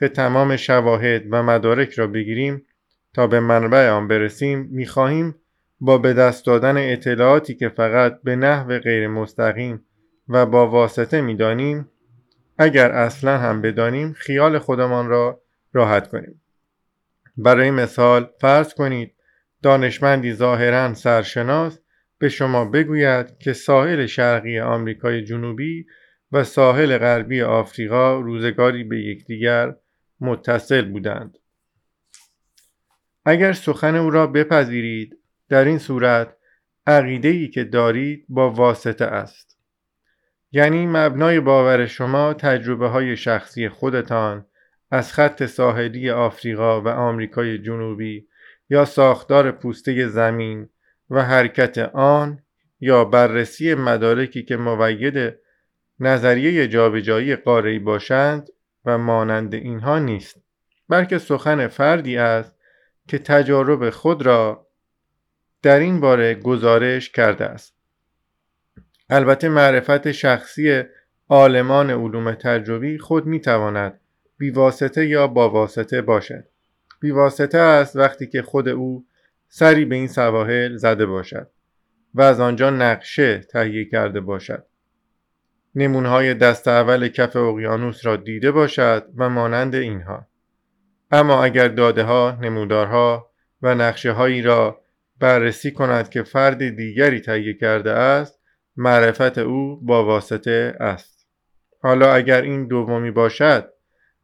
به 0.00 0.08
تمام 0.08 0.56
شواهد 0.56 1.22
و 1.30 1.42
مدارک 1.42 1.92
را 1.92 2.06
بگیریم 2.06 2.66
تا 3.14 3.26
به 3.26 3.40
منبع 3.40 3.88
آن 3.88 4.08
برسیم 4.08 4.68
می‌خواهیم 4.70 5.34
با 5.80 5.98
به 5.98 6.12
دست 6.12 6.46
دادن 6.46 6.92
اطلاعاتی 6.92 7.54
که 7.54 7.68
فقط 7.68 8.22
به 8.22 8.36
نحو 8.36 8.78
غیر 8.78 9.08
مستقیم 9.08 9.84
و 10.28 10.46
با 10.46 10.68
واسطه 10.68 11.20
می‌دانیم 11.20 11.88
اگر 12.58 12.92
اصلا 12.92 13.38
هم 13.38 13.62
بدانیم 13.62 14.12
خیال 14.12 14.58
خودمان 14.58 15.08
را 15.08 15.40
راحت 15.72 16.08
کنیم. 16.08 16.40
برای 17.36 17.70
مثال 17.70 18.30
فرض 18.40 18.74
کنید 18.74 19.14
دانشمندی 19.62 20.32
ظاهرا 20.32 20.94
سرشناس 20.94 21.78
به 22.18 22.28
شما 22.28 22.64
بگوید 22.64 23.38
که 23.38 23.52
ساحل 23.52 24.06
شرقی 24.06 24.60
آمریکای 24.60 25.24
جنوبی 25.24 25.86
و 26.32 26.44
ساحل 26.44 26.98
غربی 26.98 27.42
آفریقا 27.42 28.20
روزگاری 28.20 28.84
به 28.84 29.00
یکدیگر 29.00 29.74
متصل 30.20 30.84
بودند. 30.84 31.38
اگر 33.24 33.52
سخن 33.52 33.96
او 33.96 34.10
را 34.10 34.26
بپذیرید 34.26 35.18
در 35.48 35.64
این 35.64 35.78
صورت 35.78 36.36
عقیده 36.86 37.28
ای 37.28 37.48
که 37.48 37.64
دارید 37.64 38.26
با 38.28 38.50
واسطه 38.50 39.04
است. 39.04 39.58
یعنی 40.52 40.86
مبنای 40.86 41.40
باور 41.40 41.86
شما 41.86 42.34
تجربه 42.34 42.88
های 42.88 43.16
شخصی 43.16 43.68
خودتان 43.68 44.46
از 44.94 45.12
خط 45.12 45.46
ساحلی 45.46 46.10
آفریقا 46.10 46.80
و 46.80 46.88
آمریکای 46.88 47.58
جنوبی 47.58 48.28
یا 48.70 48.84
ساختار 48.84 49.50
پوسته 49.50 50.08
زمین 50.08 50.68
و 51.10 51.22
حرکت 51.22 51.78
آن 51.94 52.42
یا 52.80 53.04
بررسی 53.04 53.74
مدارکی 53.74 54.42
که 54.42 54.56
موید 54.56 55.34
نظریه 56.00 56.68
جابجایی 56.68 57.36
قاره‌ای 57.36 57.78
باشند 57.78 58.48
و 58.84 58.98
مانند 58.98 59.54
اینها 59.54 59.98
نیست 59.98 60.36
بلکه 60.88 61.18
سخن 61.18 61.66
فردی 61.66 62.16
است 62.16 62.56
که 63.08 63.18
تجارب 63.18 63.90
خود 63.90 64.26
را 64.26 64.66
در 65.62 65.78
این 65.78 66.00
باره 66.00 66.34
گزارش 66.34 67.10
کرده 67.10 67.44
است. 67.44 67.76
البته 69.10 69.48
معرفت 69.48 70.12
شخصی 70.12 70.82
عالمان 71.28 71.90
علوم 71.90 72.34
تجربی 72.34 72.98
خود 72.98 73.26
می‌تواند 73.26 74.00
بیواسطه 74.38 75.06
یا 75.06 75.26
با 75.26 75.50
واسطه 75.50 76.02
باشد. 76.02 76.44
بیواسطه 77.00 77.58
است 77.58 77.96
وقتی 77.96 78.26
که 78.26 78.42
خود 78.42 78.68
او 78.68 79.06
سری 79.48 79.84
به 79.84 79.94
این 79.94 80.08
سواحل 80.08 80.76
زده 80.76 81.06
باشد 81.06 81.50
و 82.14 82.22
از 82.22 82.40
آنجا 82.40 82.70
نقشه 82.70 83.38
تهیه 83.38 83.84
کرده 83.84 84.20
باشد. 84.20 84.66
نمونهای 85.74 86.34
دست 86.34 86.68
اول 86.68 87.08
کف 87.08 87.36
اقیانوس 87.36 88.06
را 88.06 88.16
دیده 88.16 88.52
باشد 88.52 89.06
و 89.16 89.28
مانند 89.28 89.74
اینها. 89.74 90.26
اما 91.10 91.44
اگر 91.44 91.68
داده 91.68 92.02
ها، 92.02 92.38
نمودارها 92.40 93.30
و 93.62 93.74
نقشه 93.74 94.12
هایی 94.12 94.42
را 94.42 94.80
بررسی 95.20 95.70
کند 95.70 96.08
که 96.08 96.22
فرد 96.22 96.68
دیگری 96.68 97.20
تهیه 97.20 97.54
کرده 97.54 97.90
است 97.90 98.40
معرفت 98.76 99.38
او 99.38 99.80
با 99.82 100.04
واسطه 100.04 100.76
است. 100.80 101.26
حالا 101.80 102.12
اگر 102.12 102.42
این 102.42 102.66
دومی 102.66 103.10
باشد 103.10 103.73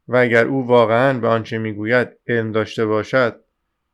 و 0.07 0.17
اگر 0.17 0.45
او 0.45 0.67
واقعا 0.67 1.19
به 1.19 1.27
آنچه 1.27 1.57
می‌گوید 1.57 2.07
علم 2.27 2.51
داشته 2.51 2.85
باشد 2.85 3.43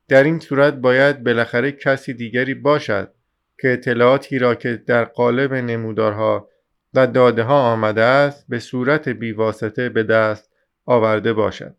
در 0.07 0.23
این 0.23 0.39
صورت 0.39 0.73
باید 0.73 1.23
بالاخره 1.23 1.71
کسی 1.71 2.13
دیگری 2.13 2.53
باشد 2.53 3.13
که 3.61 3.73
اطلاعاتی 3.73 4.39
را 4.39 4.55
که 4.55 4.83
در 4.87 5.05
قالب 5.05 5.53
نمودارها 5.53 6.49
و 6.93 7.07
داده 7.07 7.43
ها 7.43 7.71
آمده 7.71 8.01
است 8.01 8.45
به 8.49 8.59
صورت 8.59 9.09
بیواسطه 9.09 9.89
به 9.89 10.03
دست 10.03 10.51
آورده 10.85 11.33
باشد. 11.33 11.75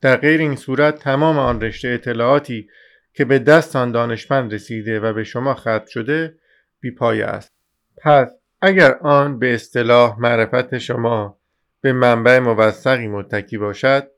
در 0.00 0.16
غیر 0.16 0.40
این 0.40 0.56
صورت 0.56 0.98
تمام 0.98 1.38
آن 1.38 1.60
رشته 1.60 1.88
اطلاعاتی 1.88 2.68
که 3.12 3.24
به 3.24 3.38
دست 3.38 3.76
آن 3.76 3.92
دانشمند 3.92 4.54
رسیده 4.54 5.00
و 5.00 5.12
به 5.12 5.24
شما 5.24 5.54
ختم 5.54 5.84
شده 5.88 6.38
بیپایه 6.80 7.24
است. 7.24 7.52
پس 7.96 8.28
اگر 8.60 8.94
آن 8.94 9.38
به 9.38 9.54
اصطلاح 9.54 10.20
معرفت 10.20 10.78
شما 10.78 11.38
به 11.84 11.92
منبع 11.92 12.38
موثقی 12.38 13.08
متکی 13.08 13.58
باشد 13.58 14.10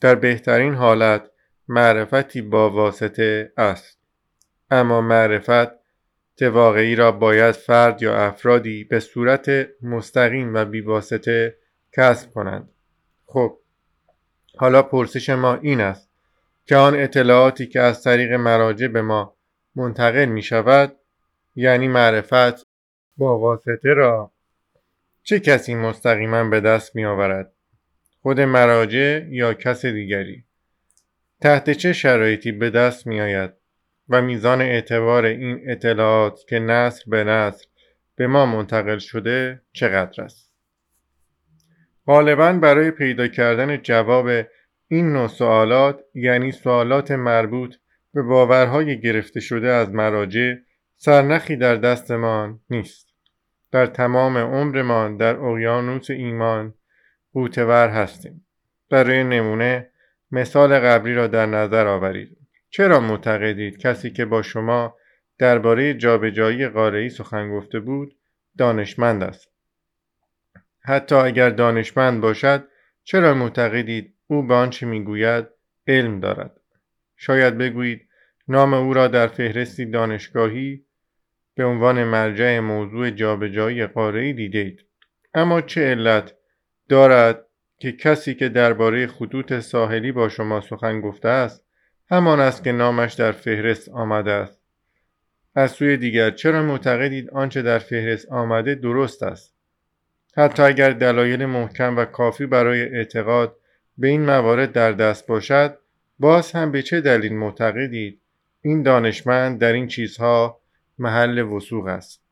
در 0.00 0.14
بهترین 0.14 0.74
حالت 0.74 1.30
معرفتی 1.68 2.42
با 2.42 2.70
واسطه 2.70 3.52
است. 3.56 3.98
اما 4.70 5.00
معرفت 5.00 5.68
واقعی 6.42 6.96
را 6.96 7.12
باید 7.12 7.54
فرد 7.54 8.02
یا 8.02 8.16
افرادی 8.16 8.84
به 8.84 9.00
صورت 9.00 9.68
مستقیم 9.82 10.54
و 10.54 10.64
بیواسطه 10.64 11.58
کسب 11.92 12.30
کنند. 12.30 12.68
خب 13.26 13.58
حالا 14.56 14.82
پرسش 14.82 15.30
ما 15.30 15.54
این 15.54 15.80
است 15.80 16.10
که 16.66 16.76
آن 16.76 16.94
اطلاعاتی 16.94 17.66
که 17.66 17.80
از 17.80 18.02
طریق 18.02 18.32
مراجع 18.32 18.88
به 18.88 19.02
ما 19.02 19.36
منتقل 19.74 20.24
می 20.24 20.42
شود 20.42 20.96
یعنی 21.56 21.88
معرفت 21.88 22.66
با 23.16 23.38
واسطه 23.38 23.88
را 23.94 24.32
چه 25.28 25.40
کسی 25.40 25.74
مستقیما 25.74 26.44
به 26.44 26.60
دست 26.60 26.96
می 26.96 27.04
آورد؟ 27.04 27.52
خود 28.22 28.40
مراجع 28.40 29.26
یا 29.28 29.54
کس 29.54 29.86
دیگری؟ 29.86 30.44
تحت 31.40 31.70
چه 31.70 31.92
شرایطی 31.92 32.52
به 32.52 32.70
دست 32.70 33.06
می 33.06 33.20
آید 33.20 33.50
و 34.08 34.22
میزان 34.22 34.60
اعتبار 34.60 35.24
این 35.24 35.60
اطلاعات 35.70 36.38
که 36.48 36.58
نصر 36.58 37.04
به 37.06 37.24
نصر 37.24 37.66
به 38.16 38.26
ما 38.26 38.46
منتقل 38.46 38.98
شده 38.98 39.62
چقدر 39.72 40.22
است؟ 40.24 40.52
غالبا 42.06 42.52
برای 42.52 42.90
پیدا 42.90 43.28
کردن 43.28 43.76
جواب 43.82 44.28
این 44.88 45.12
نوع 45.12 45.28
سوالات 45.28 46.00
یعنی 46.14 46.52
سوالات 46.52 47.10
مربوط 47.10 47.74
به 48.14 48.22
باورهای 48.22 49.00
گرفته 49.00 49.40
شده 49.40 49.68
از 49.68 49.90
مراجع 49.90 50.54
سرنخی 50.96 51.56
در 51.56 51.76
دستمان 51.76 52.60
نیست 52.70 53.07
در 53.70 53.86
تمام 53.86 54.38
عمرمان 54.38 55.16
در 55.16 55.36
اقیانوس 55.36 56.10
ایمان 56.10 56.74
قوتور 57.32 57.88
هستیم. 57.88 58.46
برای 58.90 59.24
نمونه 59.24 59.90
مثال 60.30 60.78
قبلی 60.78 61.14
را 61.14 61.26
در 61.26 61.46
نظر 61.46 61.86
آورید. 61.86 62.38
چرا 62.70 63.00
معتقدید 63.00 63.78
کسی 63.78 64.10
که 64.10 64.24
با 64.24 64.42
شما 64.42 64.96
درباره 65.38 65.94
جابجایی 65.94 66.68
قاره‌ای 66.68 67.08
سخن 67.08 67.50
گفته 67.50 67.80
بود 67.80 68.16
دانشمند 68.58 69.22
است؟ 69.22 69.48
حتی 70.80 71.14
اگر 71.14 71.50
دانشمند 71.50 72.20
باشد 72.20 72.68
چرا 73.04 73.34
معتقدید 73.34 74.14
او 74.26 74.46
به 74.46 74.54
آنچه 74.54 74.86
می‌گوید 74.86 75.46
علم 75.86 76.20
دارد؟ 76.20 76.60
شاید 77.16 77.58
بگویید 77.58 78.08
نام 78.48 78.74
او 78.74 78.94
را 78.94 79.08
در 79.08 79.26
فهرستی 79.26 79.86
دانشگاهی 79.86 80.84
به 81.58 81.64
عنوان 81.64 82.04
مرجع 82.04 82.60
موضوع 82.60 83.10
جابجایی 83.10 83.86
قاره‌ای 83.86 84.32
دیدید. 84.32 84.84
اما 85.34 85.60
چه 85.60 85.80
علت 85.80 86.34
دارد 86.88 87.46
که 87.78 87.92
کسی 87.92 88.34
که 88.34 88.48
درباره 88.48 89.06
خطوط 89.06 89.58
ساحلی 89.58 90.12
با 90.12 90.28
شما 90.28 90.60
سخن 90.60 91.00
گفته 91.00 91.28
است 91.28 91.64
همان 92.10 92.40
است 92.40 92.64
که 92.64 92.72
نامش 92.72 93.14
در 93.14 93.32
فهرست 93.32 93.88
آمده 93.88 94.30
است. 94.30 94.60
از 95.54 95.70
سوی 95.70 95.96
دیگر 95.96 96.30
چرا 96.30 96.62
معتقدید 96.62 97.30
آنچه 97.30 97.62
در 97.62 97.78
فهرست 97.78 98.32
آمده 98.32 98.74
درست 98.74 99.22
است؟ 99.22 99.54
حتی 100.36 100.62
اگر 100.62 100.90
دلایل 100.90 101.46
محکم 101.46 101.96
و 101.96 102.04
کافی 102.04 102.46
برای 102.46 102.82
اعتقاد 102.82 103.56
به 103.98 104.08
این 104.08 104.26
موارد 104.26 104.72
در 104.72 104.92
دست 104.92 105.26
باشد 105.26 105.78
باز 106.18 106.52
هم 106.52 106.72
به 106.72 106.82
چه 106.82 107.00
دلیل 107.00 107.34
معتقدید 107.34 108.20
این 108.60 108.82
دانشمند 108.82 109.60
در 109.60 109.72
این 109.72 109.86
چیزها 109.86 110.60
محل 110.98 111.38
وسوق 111.38 111.86
است. 111.86 112.22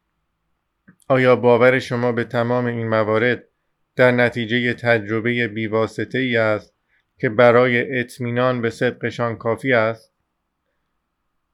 آیا 1.08 1.36
باور 1.36 1.78
شما 1.78 2.12
به 2.12 2.24
تمام 2.24 2.66
این 2.66 2.88
موارد 2.88 3.44
در 3.96 4.10
نتیجه 4.10 4.74
تجربه 4.74 5.48
بیواسطه 5.48 6.18
ای 6.18 6.36
است 6.36 6.74
که 7.18 7.28
برای 7.28 8.00
اطمینان 8.00 8.62
به 8.62 8.70
صدقشان 8.70 9.36
کافی 9.36 9.72
است؟ 9.72 10.12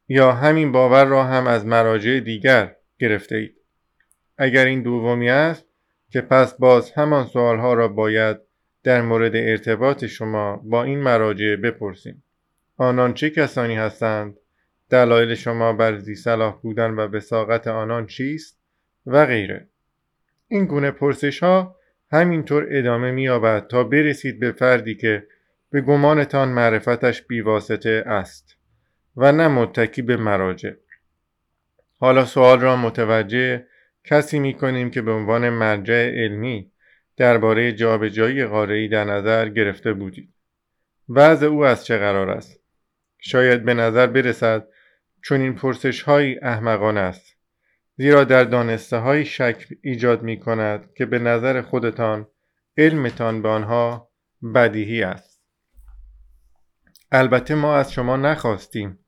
یا 0.08 0.32
همین 0.32 0.72
باور 0.72 1.04
را 1.04 1.24
هم 1.24 1.46
از 1.46 1.66
مراجع 1.66 2.20
دیگر 2.20 2.76
گرفته 2.98 3.36
اید؟ 3.36 3.56
اگر 4.38 4.64
این 4.64 4.82
دومی 4.82 5.30
است 5.30 5.66
که 6.10 6.20
پس 6.20 6.54
باز 6.54 6.92
همان 6.92 7.26
سوالها 7.26 7.74
را 7.74 7.88
باید 7.88 8.36
در 8.82 9.02
مورد 9.02 9.36
ارتباط 9.36 10.04
شما 10.04 10.56
با 10.56 10.84
این 10.84 10.98
مراجع 10.98 11.56
بپرسیم. 11.56 12.22
آنان 12.76 13.14
چه 13.14 13.30
کسانی 13.30 13.74
هستند 13.74 14.36
دلایل 14.92 15.34
شما 15.34 15.72
بر 15.72 15.96
زی 15.96 16.14
صلاح 16.14 16.60
بودن 16.62 16.90
و 16.90 17.08
بساقت 17.08 17.68
آنان 17.68 18.06
چیست 18.06 18.60
و 19.06 19.26
غیره. 19.26 19.68
این 20.48 20.64
گونه 20.64 20.90
پرسش 20.90 21.42
ها 21.42 21.76
همینطور 22.10 22.66
ادامه 22.70 23.10
مییابد 23.10 23.66
تا 23.66 23.84
برسید 23.84 24.40
به 24.40 24.52
فردی 24.52 24.94
که 24.94 25.26
به 25.70 25.80
گمانتان 25.80 26.48
معرفتش 26.48 27.22
بیواسطه 27.22 28.04
است 28.06 28.56
و 29.16 29.32
نه 29.32 29.48
متکی 29.48 30.02
به 30.02 30.16
مراجع. 30.16 30.72
حالا 31.98 32.24
سوال 32.24 32.60
را 32.60 32.76
متوجه 32.76 33.66
کسی 34.04 34.38
می 34.38 34.54
کنیم 34.54 34.90
که 34.90 35.02
به 35.02 35.12
عنوان 35.12 35.48
مرجع 35.48 36.10
علمی 36.10 36.70
درباره 37.16 37.72
جابجایی 37.72 38.44
قاره‌ای 38.44 38.88
در 38.88 39.04
نظر 39.04 39.48
گرفته 39.48 39.92
بودید 39.92 40.34
وضع 41.08 41.46
او 41.46 41.64
از 41.64 41.86
چه 41.86 41.98
قرار 41.98 42.30
است؟ 42.30 42.60
شاید 43.18 43.64
به 43.64 43.74
نظر 43.74 44.06
برسد 44.06 44.68
چون 45.22 45.40
این 45.40 45.54
پرسش 45.54 46.02
های 46.02 46.38
احمقان 46.38 46.98
است. 46.98 47.36
زیرا 47.96 48.24
در 48.24 48.44
دانسته 48.44 48.96
های 48.96 49.24
شک 49.24 49.68
ایجاد 49.82 50.22
می 50.22 50.40
کند 50.40 50.94
که 50.94 51.06
به 51.06 51.18
نظر 51.18 51.62
خودتان 51.62 52.26
علمتان 52.76 53.42
به 53.42 53.48
آنها 53.48 54.10
بدیهی 54.54 55.02
است. 55.02 55.42
البته 57.12 57.54
ما 57.54 57.76
از 57.76 57.92
شما 57.92 58.16
نخواستیم 58.16 58.98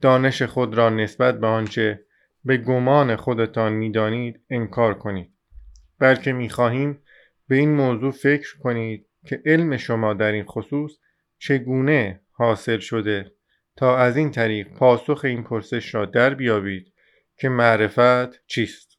دانش 0.00 0.42
خود 0.42 0.74
را 0.74 0.90
نسبت 0.90 1.40
به 1.40 1.46
آنچه 1.46 2.04
به 2.44 2.56
گمان 2.56 3.16
خودتان 3.16 3.72
می‌دانید 3.72 4.40
انکار 4.50 4.94
کنید. 4.94 5.32
بلکه 5.98 6.32
می‌خواهیم 6.32 6.98
به 7.48 7.56
این 7.56 7.74
موضوع 7.74 8.12
فکر 8.12 8.58
کنید 8.58 9.06
که 9.26 9.42
علم 9.46 9.76
شما 9.76 10.14
در 10.14 10.32
این 10.32 10.44
خصوص 10.44 10.92
چگونه 11.38 12.20
حاصل 12.30 12.78
شده. 12.78 13.33
تا 13.76 13.96
از 13.96 14.16
این 14.16 14.30
طریق 14.30 14.68
پاسخ 14.68 15.20
این 15.24 15.42
پرسش 15.42 15.94
را 15.94 16.04
در 16.04 16.34
بیابید 16.34 16.92
که 17.36 17.48
معرفت 17.48 18.46
چیست 18.46 18.98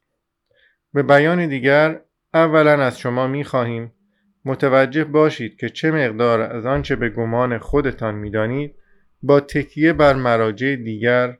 به 0.94 1.02
بیان 1.02 1.48
دیگر 1.48 2.00
اولا 2.34 2.82
از 2.84 2.98
شما 2.98 3.26
می 3.26 3.44
خواهیم 3.44 3.92
متوجه 4.44 5.04
باشید 5.04 5.56
که 5.56 5.68
چه 5.68 5.90
مقدار 5.90 6.40
از 6.40 6.66
آنچه 6.66 6.96
به 6.96 7.08
گمان 7.08 7.58
خودتان 7.58 8.14
می‌دانید 8.14 8.74
با 9.22 9.40
تکیه 9.40 9.92
بر 9.92 10.14
مراجع 10.14 10.76
دیگر 10.76 11.38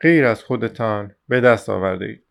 غیر 0.00 0.24
از 0.24 0.44
خودتان 0.44 1.14
به 1.28 1.40
دست 1.40 1.68
آورده 1.68 2.04
اید. 2.04 2.24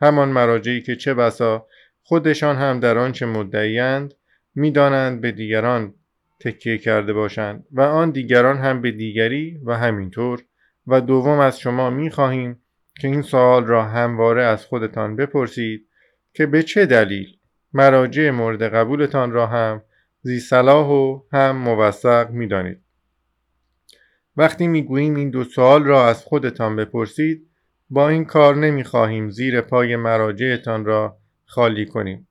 همان 0.00 0.28
مراجعی 0.28 0.82
که 0.82 0.96
چه 0.96 1.14
بسا 1.14 1.66
خودشان 2.02 2.56
هم 2.56 2.80
در 2.80 2.98
آنچه 2.98 3.26
مدعیند 3.26 4.14
می‌دانند 4.54 5.20
به 5.20 5.32
دیگران 5.32 5.94
تکیه 6.40 6.78
کرده 6.78 7.12
باشند 7.12 7.64
و 7.72 7.80
آن 7.80 8.10
دیگران 8.10 8.58
هم 8.58 8.82
به 8.82 8.90
دیگری 8.90 9.60
و 9.64 9.76
همینطور 9.76 10.42
و 10.86 11.00
دوم 11.00 11.38
از 11.38 11.60
شما 11.60 11.90
می 11.90 12.10
خواهیم 12.10 12.62
که 13.00 13.08
این 13.08 13.22
سوال 13.22 13.64
را 13.64 13.84
همواره 13.84 14.44
از 14.44 14.66
خودتان 14.66 15.16
بپرسید 15.16 15.88
که 16.34 16.46
به 16.46 16.62
چه 16.62 16.86
دلیل 16.86 17.26
مراجع 17.72 18.30
مورد 18.30 18.62
قبولتان 18.62 19.32
را 19.32 19.46
هم 19.46 19.82
زی 20.22 20.40
صلاح 20.40 20.86
و 20.86 21.20
هم 21.32 21.56
موثق 21.56 22.30
می 22.30 22.46
دانید. 22.46 22.82
وقتی 24.36 24.68
می 24.68 24.82
گوییم 24.82 25.14
این 25.14 25.30
دو 25.30 25.44
سوال 25.44 25.84
را 25.84 26.08
از 26.08 26.24
خودتان 26.24 26.76
بپرسید 26.76 27.46
با 27.90 28.08
این 28.08 28.24
کار 28.24 28.56
نمی 28.56 28.84
خواهیم 28.84 29.30
زیر 29.30 29.60
پای 29.60 29.96
مراجعتان 29.96 30.84
را 30.84 31.18
خالی 31.44 31.86
کنیم 31.86 32.28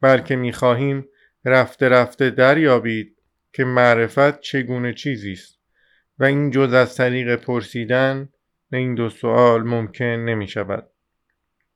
بلکه 0.00 0.36
می 0.36 0.52
خواهیم 0.52 1.06
رفته 1.44 1.88
رفته 1.88 2.30
دریابید 2.30 3.16
که 3.52 3.64
معرفت 3.64 4.40
چگونه 4.40 4.94
چیزی 4.94 5.32
است 5.32 5.58
و 6.18 6.24
این 6.24 6.50
جز 6.50 6.72
از 6.72 6.96
طریق 6.96 7.36
پرسیدن 7.36 8.28
این 8.72 8.94
دو 8.94 9.08
سوال 9.08 9.62
ممکن 9.62 10.04
نمی 10.04 10.48
شود. 10.48 10.86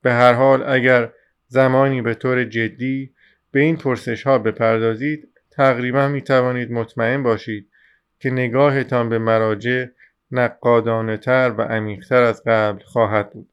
به 0.02 0.12
هر 0.12 0.32
حال 0.32 0.62
اگر 0.62 1.12
زمانی 1.46 2.02
به 2.02 2.14
طور 2.14 2.44
جدی 2.44 3.14
به 3.50 3.60
این 3.60 3.76
پرسش 3.76 4.22
ها 4.22 4.38
بپردازید 4.38 5.28
تقریبا 5.50 6.08
می 6.08 6.22
توانید 6.22 6.70
مطمئن 6.70 7.22
باشید 7.22 7.70
که 8.18 8.30
نگاهتان 8.30 9.08
به 9.08 9.18
مراجع 9.18 9.86
نقادانه 10.30 11.16
تر 11.16 11.54
و 11.58 11.62
عمیقتر 11.62 12.22
از 12.22 12.42
قبل 12.46 12.84
خواهد 12.84 13.30
بود. 13.32 13.48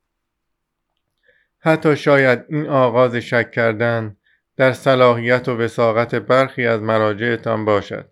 حتی 1.59 1.95
شاید 1.95 2.45
این 2.49 2.67
آغاز 2.67 3.15
شک 3.15 3.51
کردن 3.51 4.17
در 4.57 4.73
صلاحیت 4.73 5.47
و 5.47 5.57
وساقت 5.57 6.15
برخی 6.15 6.65
از 6.65 6.81
مراجعتان 6.81 7.65
باشد 7.65 8.11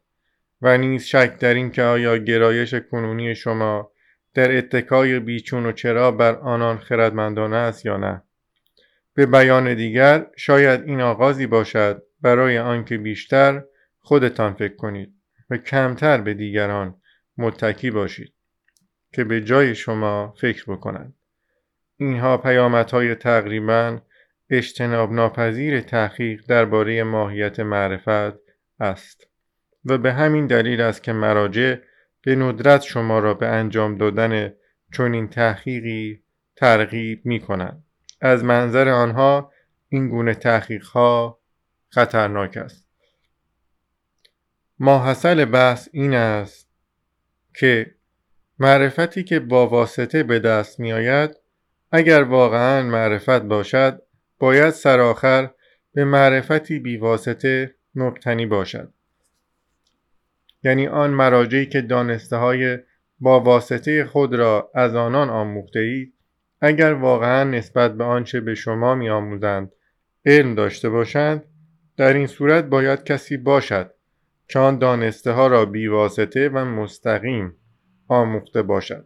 و 0.61 0.77
نیز 0.77 1.03
شک 1.03 1.39
در 1.39 1.53
این 1.53 1.71
که 1.71 1.83
آیا 1.83 2.17
گرایش 2.17 2.73
کنونی 2.73 3.35
شما 3.35 3.91
در 4.33 4.57
اتکای 4.57 5.19
بیچون 5.19 5.65
و 5.65 5.71
چرا 5.71 6.11
بر 6.11 6.35
آنان 6.35 6.77
خردمندانه 6.77 7.55
است 7.55 7.85
یا 7.85 7.97
نه. 7.97 8.23
به 9.13 9.25
بیان 9.25 9.73
دیگر 9.73 10.27
شاید 10.37 10.81
این 10.81 11.01
آغازی 11.01 11.47
باشد 11.47 12.03
برای 12.21 12.59
آنکه 12.59 12.97
بیشتر 12.97 13.63
خودتان 13.99 14.53
فکر 14.53 14.75
کنید 14.75 15.13
و 15.49 15.57
کمتر 15.57 16.21
به 16.21 16.33
دیگران 16.33 16.95
متکی 17.37 17.91
باشید 17.91 18.33
که 19.13 19.23
به 19.23 19.41
جای 19.41 19.75
شما 19.75 20.33
فکر 20.41 20.63
بکنند. 20.67 21.13
اینها 21.97 22.37
پیامدهای 22.37 23.15
تقریبا 23.15 23.99
اجتناب 24.49 25.11
ناپذیر 25.11 25.81
تحقیق 25.81 26.45
درباره 26.47 27.03
ماهیت 27.03 27.59
معرفت 27.59 28.39
است 28.79 29.27
و 29.85 29.97
به 29.97 30.13
همین 30.13 30.47
دلیل 30.47 30.81
است 30.81 31.03
که 31.03 31.13
مراجع 31.13 31.75
به 32.21 32.35
ندرت 32.35 32.81
شما 32.81 33.19
را 33.19 33.33
به 33.33 33.47
انجام 33.47 33.97
دادن 33.97 34.53
چنین 34.93 35.27
تحقیقی 35.27 36.23
ترغیب 36.55 37.25
می 37.25 37.39
کنند. 37.39 37.83
از 38.21 38.43
منظر 38.43 38.89
آنها 38.89 39.51
این 39.89 40.09
گونه 40.09 40.33
تحقیق 40.33 40.85
ها 40.85 41.39
خطرناک 41.89 42.57
است. 42.57 42.85
ماحصل 44.79 45.45
بحث 45.45 45.89
این 45.91 46.13
است 46.13 46.69
که 47.59 47.95
معرفتی 48.59 49.23
که 49.23 49.39
با 49.39 49.67
واسطه 49.67 50.23
به 50.23 50.39
دست 50.39 50.79
می 50.79 50.93
آید 50.93 51.35
اگر 51.91 52.23
واقعا 52.23 52.83
معرفت 52.83 53.41
باشد 53.41 54.01
باید 54.39 54.69
سرآخر 54.69 55.49
به 55.93 56.05
معرفتی 56.05 56.79
بیواسطه 56.79 57.75
مبتنی 57.95 58.45
باشد. 58.45 58.93
یعنی 60.63 60.87
آن 60.87 61.09
مراجعی 61.09 61.65
که 61.65 61.81
دانسته 61.81 62.35
های 62.35 62.77
با 63.19 63.39
واسطه 63.39 64.05
خود 64.05 64.35
را 64.35 64.71
از 64.75 64.95
آنان 64.95 65.29
آموخته 65.29 65.79
اید 65.79 66.13
اگر 66.61 66.93
واقعا 66.93 67.43
نسبت 67.43 67.97
به 67.97 68.03
آنچه 68.03 68.39
به 68.39 68.55
شما 68.55 68.95
می 68.95 69.09
آموزند 69.09 69.71
علم 70.25 70.55
داشته 70.55 70.89
باشند 70.89 71.45
در 71.97 72.13
این 72.13 72.27
صورت 72.27 72.65
باید 72.65 73.03
کسی 73.03 73.37
باشد 73.37 73.93
آن 74.55 74.79
دانسته 74.79 75.31
ها 75.31 75.47
را 75.47 75.65
بیواسطه 75.65 76.49
و 76.49 76.65
مستقیم 76.65 77.55
آموخته 78.07 78.61
باشد. 78.61 79.05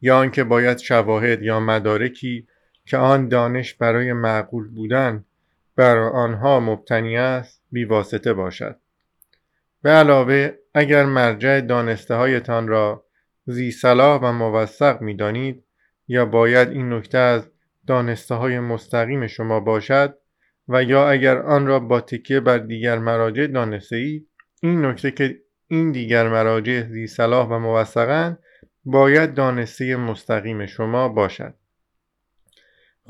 یا 0.00 0.18
آنکه 0.18 0.44
باید 0.44 0.78
شواهد 0.78 1.42
یا 1.42 1.60
مدارکی 1.60 2.46
که 2.88 2.96
آن 2.96 3.28
دانش 3.28 3.74
برای 3.74 4.12
معقول 4.12 4.68
بودن 4.68 5.24
بر 5.76 5.96
آنها 5.98 6.60
مبتنی 6.60 7.16
است 7.16 7.62
بیواسطه 7.72 8.32
باشد. 8.32 8.76
به 9.82 9.90
علاوه 9.90 10.52
اگر 10.74 11.04
مرجع 11.04 11.60
دانسته 11.60 12.14
هایتان 12.14 12.68
را 12.68 13.04
زی 13.46 13.70
صلاح 13.70 14.20
و 14.22 14.32
موثق 14.32 15.00
می 15.00 15.14
دانید 15.14 15.64
یا 16.08 16.24
باید 16.24 16.68
این 16.68 16.92
نکته 16.92 17.18
از 17.18 17.50
دانسته 17.86 18.34
های 18.34 18.60
مستقیم 18.60 19.26
شما 19.26 19.60
باشد 19.60 20.18
و 20.68 20.82
یا 20.82 21.10
اگر 21.10 21.38
آن 21.38 21.66
را 21.66 21.80
با 21.80 22.00
تکیه 22.00 22.40
بر 22.40 22.58
دیگر 22.58 22.98
مراجع 22.98 23.46
دانسته 23.46 23.96
اید 23.96 24.28
این 24.62 24.84
نکته 24.84 25.10
که 25.10 25.36
این 25.68 25.92
دیگر 25.92 26.28
مراجع 26.28 26.82
زی 26.82 27.06
صلاح 27.06 27.48
و 27.48 27.58
موثقند 27.58 28.38
باید 28.84 29.34
دانسته 29.34 29.96
مستقیم 29.96 30.66
شما 30.66 31.08
باشد. 31.08 31.54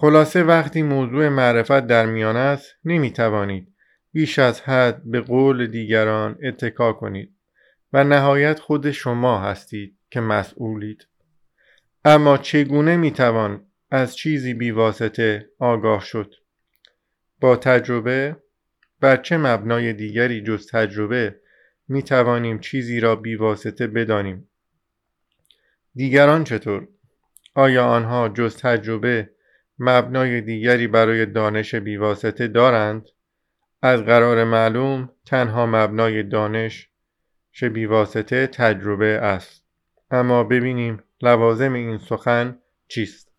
خلاصه 0.00 0.42
وقتی 0.42 0.82
موضوع 0.82 1.28
معرفت 1.28 1.86
در 1.86 2.06
میان 2.06 2.36
است 2.36 2.74
نمی 2.84 3.10
توانید 3.10 3.74
بیش 4.12 4.38
از 4.38 4.60
حد 4.60 5.02
به 5.04 5.20
قول 5.20 5.66
دیگران 5.66 6.38
اتکا 6.42 6.92
کنید 6.92 7.34
و 7.92 8.04
نهایت 8.04 8.60
خود 8.60 8.90
شما 8.90 9.38
هستید 9.38 9.98
که 10.10 10.20
مسئولید. 10.20 11.06
اما 12.04 12.36
چگونه 12.36 12.96
می 12.96 13.10
توان 13.10 13.66
از 13.90 14.16
چیزی 14.16 14.54
بیواسطه 14.54 15.50
آگاه 15.58 16.00
شد؟ 16.00 16.34
با 17.40 17.56
تجربه 17.56 18.36
بر 19.00 19.16
چه 19.16 19.36
مبنای 19.36 19.92
دیگری 19.92 20.42
جز 20.42 20.70
تجربه 20.70 21.40
می 21.88 22.02
توانیم 22.02 22.58
چیزی 22.58 23.00
را 23.00 23.16
بیواسطه 23.16 23.86
بدانیم؟ 23.86 24.48
دیگران 25.94 26.44
چطور؟ 26.44 26.88
آیا 27.54 27.86
آنها 27.86 28.28
جز 28.28 28.56
تجربه 28.56 29.30
مبنای 29.78 30.40
دیگری 30.40 30.86
برای 30.86 31.26
دانش 31.26 31.74
بیواسطه 31.74 32.48
دارند؟ 32.48 33.08
از 33.82 34.04
قرار 34.04 34.44
معلوم 34.44 35.10
تنها 35.26 35.66
مبنای 35.66 36.22
دانش 36.22 36.88
بیواسطه 37.72 38.46
تجربه 38.46 39.06
است. 39.06 39.64
اما 40.10 40.44
ببینیم 40.44 41.02
لوازم 41.22 41.72
این 41.72 41.98
سخن 41.98 42.58
چیست. 42.88 43.32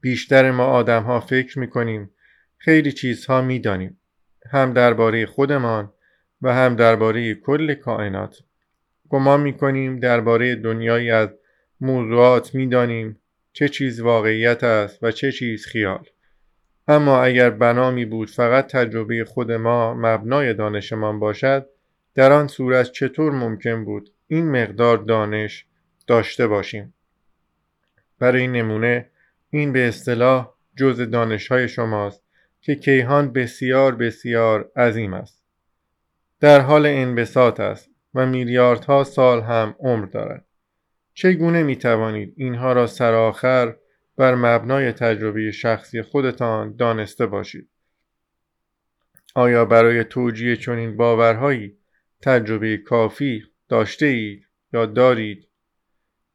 بیشتر 0.00 0.50
ما 0.50 0.64
آدم 0.64 1.02
ها 1.02 1.20
فکر 1.20 1.58
می 1.58 1.70
کنیم 1.70 2.10
خیلی 2.58 2.92
چیزها 2.92 3.42
می 3.42 3.58
دانیم 3.58 4.00
هم 4.50 4.72
درباره 4.72 5.26
خودمان 5.26 5.92
و 6.42 6.54
هم 6.54 6.76
درباره 6.76 7.34
کل 7.34 7.74
کائنات. 7.74 8.36
گمان 9.08 9.40
می 9.40 9.56
کنیم 9.56 9.98
درباره 9.98 10.54
دنیایی 10.54 11.10
از 11.10 11.28
موضوعات 11.80 12.54
می 12.54 12.66
دانیم 12.66 13.20
چه 13.58 13.68
چیز 13.68 14.00
واقعیت 14.00 14.64
است 14.64 14.98
و 15.02 15.10
چه 15.10 15.32
چیز 15.32 15.66
خیال. 15.66 16.08
اما 16.88 17.22
اگر 17.22 17.50
بنامی 17.50 18.04
بود 18.04 18.30
فقط 18.30 18.66
تجربه 18.66 19.24
خود 19.24 19.52
ما 19.52 19.94
مبنای 19.94 20.54
دانشمان 20.54 21.18
باشد 21.18 21.68
در 22.14 22.32
آن 22.32 22.48
صورت 22.48 22.92
چطور 22.92 23.32
ممکن 23.32 23.84
بود 23.84 24.10
این 24.26 24.50
مقدار 24.50 24.98
دانش 24.98 25.66
داشته 26.06 26.46
باشیم؟ 26.46 26.94
برای 28.18 28.48
نمونه 28.48 29.10
این 29.50 29.72
به 29.72 29.88
اصطلاح 29.88 30.54
جز 30.76 31.00
دانشهای 31.00 31.68
شماست 31.68 32.22
که 32.60 32.74
کیهان 32.74 33.32
بسیار 33.32 33.94
بسیار 33.94 34.70
عظیم 34.76 35.14
است. 35.14 35.42
در 36.40 36.60
حال 36.60 36.86
انبساط 36.86 37.60
است 37.60 37.90
و 38.14 38.26
میلیاردها 38.26 39.04
سال 39.04 39.40
هم 39.40 39.74
عمر 39.78 40.06
دارد. 40.06 40.47
چگونه 41.18 41.62
می 41.62 41.76
توانید 41.76 42.34
اینها 42.36 42.72
را 42.72 42.86
سرآخر 42.86 43.76
بر 44.16 44.34
مبنای 44.34 44.92
تجربه 44.92 45.50
شخصی 45.50 46.02
خودتان 46.02 46.76
دانسته 46.76 47.26
باشید؟ 47.26 47.68
آیا 49.34 49.64
برای 49.64 50.04
توجیه 50.04 50.56
چنین 50.56 50.96
باورهایی 50.96 51.76
تجربه 52.22 52.76
کافی 52.76 53.42
داشته 53.68 54.06
اید 54.06 54.46
یا 54.72 54.86
دارید؟ 54.86 55.48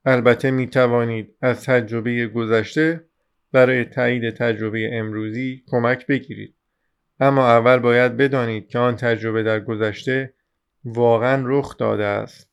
البته 0.05 0.51
می 0.51 0.67
توانید 0.67 1.35
از 1.41 1.63
تجربه 1.65 2.27
گذشته 2.27 3.05
برای 3.51 3.85
تایید 3.85 4.29
تجربه 4.29 4.89
امروزی 4.93 5.63
کمک 5.67 6.07
بگیرید. 6.07 6.55
اما 7.19 7.47
اول 7.47 7.79
باید 7.79 8.17
بدانید 8.17 8.67
که 8.67 8.79
آن 8.79 8.95
تجربه 8.95 9.43
در 9.43 9.59
گذشته 9.59 10.33
واقعا 10.85 11.43
رخ 11.45 11.77
داده 11.77 12.05
است. 12.05 12.52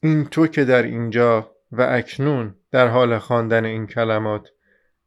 این 0.00 0.24
تو 0.24 0.46
که 0.46 0.64
در 0.64 0.82
اینجا 0.82 1.54
و 1.72 1.82
اکنون 1.82 2.54
در 2.70 2.88
حال 2.88 3.18
خواندن 3.18 3.64
این 3.64 3.86
کلمات 3.86 4.48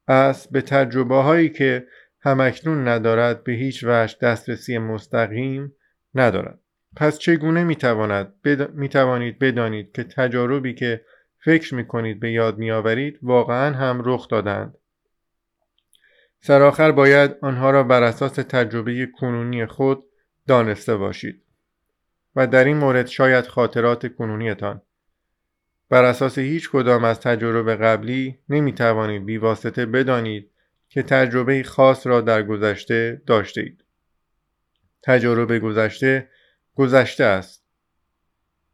است 0.08 0.52
به 0.52 0.62
تجربه 0.62 1.16
هایی 1.16 1.50
که 1.50 1.88
همکنون 2.22 2.88
ندارد 2.88 3.44
به 3.44 3.52
هیچ 3.52 3.84
وجه 3.84 4.18
دسترسی 4.22 4.78
مستقیم 4.78 5.74
ندارد. 6.16 6.60
پس 6.96 7.18
چگونه 7.20 7.64
می‌تواند 7.64 8.42
بد... 8.44 8.72
می 8.72 8.90
توانید 8.90 9.40
بدانید 9.40 9.92
که 9.92 10.04
تجاربی 10.04 10.74
که 10.74 11.02
فکر 11.44 11.76
می 11.76 11.88
کنید 11.88 12.20
به 12.20 12.32
یاد 12.32 12.58
می 12.58 12.72
آورید 12.72 13.20
واقعا 13.22 13.76
هم 13.76 14.02
رخ 14.06 14.28
دادند 14.28 14.76
سرآخر 16.40 16.92
باید 16.92 17.32
آنها 17.42 17.72
را 17.72 17.84
بر 17.84 18.04
اساس 18.04 18.34
تجربه 18.34 19.06
کنونی 19.06 19.66
خود 19.66 20.04
دانسته 20.48 20.98
باشید. 20.98 21.44
و 22.36 22.48
در 22.48 22.64
این 22.64 22.78
مورد 22.78 23.08
شاید 23.08 23.48
خاطرات 23.48 24.16
کنونیتان 24.16 24.82
بر 25.90 26.04
اساس 26.04 26.38
هیچ 26.38 26.70
کدام 26.70 27.04
از 27.04 27.20
تجربه 27.20 27.76
قبلی 27.76 28.40
نمی 28.50 28.74
توانید 28.74 29.26
بیواسطه 29.26 29.86
بدانید 29.86 30.52
که 30.90 31.04
تجربه 31.04 31.64
خاص 31.64 32.08
را 32.08 32.22
در 32.22 32.44
گذشته 32.44 33.22
داشته 33.28 33.62
اید. 33.62 33.84
تجربه 35.04 35.60
گذشته 35.60 36.30
گذشته 36.76 37.24
است. 37.24 37.66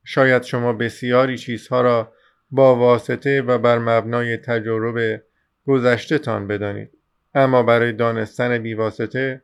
شاید 0.04 0.44
شما 0.44 0.74
بسیاری 0.74 1.38
چیزها 1.38 1.82
را 1.82 2.14
با 2.52 2.76
واسطه 2.76 3.42
و 3.42 3.58
بر 3.58 3.78
مبنای 3.78 4.38
تجربه 4.38 5.24
گذشته 5.66 6.18
تان 6.18 6.48
بدانید. 6.48 6.98
اما 7.34 7.64
برای 7.64 7.94
دانستن 7.94 8.58
بیواسطه 8.58 9.42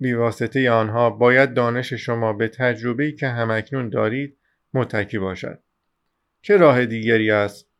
بیواسطه 0.00 0.70
آنها 0.70 1.10
باید 1.10 1.54
دانش 1.54 1.92
شما 1.92 2.32
به 2.32 2.48
تجربه‌ای 2.48 3.12
که 3.12 3.28
همکنون 3.28 3.88
دارید 3.88 4.38
متکی 4.74 5.18
باشد. 5.18 5.58
چه 6.42 6.56
راه 6.56 6.86
دیگری 6.86 7.30
است؟ 7.30 7.70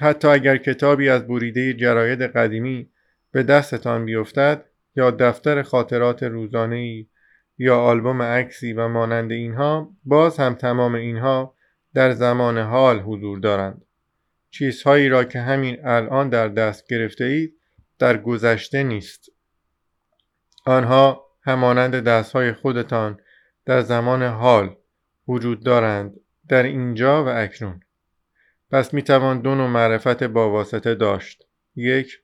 حتی 0.00 0.28
اگر 0.28 0.56
کتابی 0.56 1.08
از 1.08 1.26
بریده 1.26 1.74
جراید 1.74 2.22
قدیمی 2.22 2.90
به 3.32 3.42
دستتان 3.42 4.04
بیفتد 4.04 4.64
یا 4.96 5.10
دفتر 5.10 5.62
خاطرات 5.62 6.22
روزانه 6.22 7.06
یا 7.58 7.80
آلبوم 7.80 8.22
عکسی 8.22 8.72
و 8.72 8.88
مانند 8.88 9.32
اینها 9.32 9.92
باز 10.04 10.36
هم 10.36 10.54
تمام 10.54 10.94
اینها 10.94 11.54
در 11.94 12.12
زمان 12.12 12.58
حال 12.58 13.00
حضور 13.00 13.38
دارند 13.38 13.84
چیزهایی 14.50 15.08
را 15.08 15.24
که 15.24 15.40
همین 15.40 15.86
الان 15.86 16.28
در 16.28 16.48
دست 16.48 16.86
گرفته 16.88 17.24
اید 17.24 17.54
در 17.98 18.16
گذشته 18.16 18.82
نیست 18.82 19.33
آنها 20.64 21.24
همانند 21.42 21.94
دستهای 21.94 22.52
خودتان 22.52 23.20
در 23.66 23.80
زمان 23.80 24.22
حال 24.22 24.76
وجود 25.28 25.64
دارند 25.64 26.20
در 26.48 26.62
اینجا 26.62 27.24
و 27.24 27.28
اکنون. 27.28 27.80
پس 28.70 28.94
می 28.94 29.02
توان 29.02 29.40
دو 29.40 29.54
نوع 29.54 29.68
معرفت 29.68 30.22
با 30.22 30.50
واسطه 30.50 30.94
داشت. 30.94 31.44
یک 31.76 32.20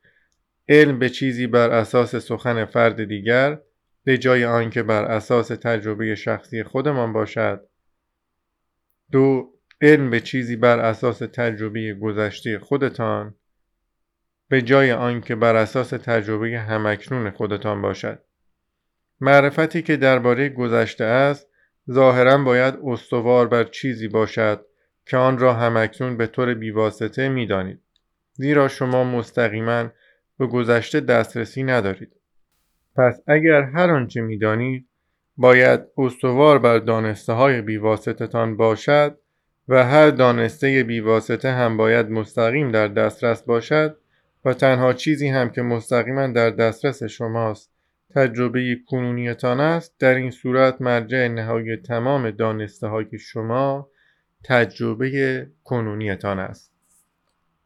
علم 0.68 0.98
به 0.98 1.08
چیزی 1.08 1.46
بر 1.46 1.70
اساس 1.70 2.16
سخن 2.16 2.64
فرد 2.64 3.04
دیگر 3.04 3.60
به 4.04 4.18
جای 4.18 4.44
آنکه 4.44 4.82
بر 4.82 5.04
اساس 5.04 5.48
تجربه 5.48 6.14
شخصی 6.14 6.62
خودمان 6.62 7.12
باشد. 7.12 7.68
دو 9.12 9.54
علم 9.80 10.10
به 10.10 10.20
چیزی 10.20 10.56
بر 10.56 10.78
اساس 10.78 11.18
تجربه 11.18 11.94
گذشته 11.94 12.58
خودتان 12.58 13.34
به 14.48 14.62
جای 14.62 14.92
آنکه 14.92 15.34
بر 15.34 15.56
اساس 15.56 15.90
تجربه 15.90 16.58
همکنون 16.58 17.30
خودتان 17.30 17.82
باشد. 17.82 18.22
معرفتی 19.20 19.82
که 19.82 19.96
درباره 19.96 20.48
گذشته 20.48 21.04
است 21.04 21.48
ظاهرا 21.90 22.38
باید 22.38 22.74
استوار 22.84 23.48
بر 23.48 23.64
چیزی 23.64 24.08
باشد 24.08 24.66
که 25.06 25.16
آن 25.16 25.38
را 25.38 25.54
همکنون 25.54 26.16
به 26.16 26.26
طور 26.26 26.54
بیواسطه 26.54 27.28
می‌دانید. 27.28 27.80
زیرا 28.32 28.68
شما 28.68 29.04
مستقیما 29.04 29.88
به 30.38 30.46
گذشته 30.46 31.00
دسترسی 31.00 31.62
ندارید. 31.62 32.12
پس 32.96 33.20
اگر 33.26 33.62
هر 33.62 33.90
آنچه 33.90 34.20
می‌دانید 34.20 34.88
باید 35.36 35.80
استوار 35.98 36.58
بر 36.58 36.78
دانسته 36.78 37.32
های 37.32 37.62
بیواسطتان 37.62 38.56
باشد 38.56 39.18
و 39.68 39.84
هر 39.84 40.10
دانسته 40.10 40.82
بیواسطه 40.82 41.50
هم 41.50 41.76
باید 41.76 42.10
مستقیم 42.10 42.72
در 42.72 42.88
دسترس 42.88 43.42
باشد 43.42 43.96
و 44.44 44.54
تنها 44.54 44.92
چیزی 44.92 45.28
هم 45.28 45.50
که 45.50 45.62
مستقیما 45.62 46.26
در 46.26 46.50
دسترس 46.50 47.02
شماست 47.02 47.69
تجربه 48.14 48.76
کنونیتان 48.86 49.60
است. 49.60 49.94
در 49.98 50.14
این 50.14 50.30
صورت 50.30 50.80
مرجع 50.80 51.28
نهایی 51.28 51.76
تمام 51.76 52.30
دانسته 52.30 52.86
های 52.86 53.18
شما 53.18 53.90
تجربه 54.44 55.46
کنونیتان 55.64 56.38
است. 56.38 56.72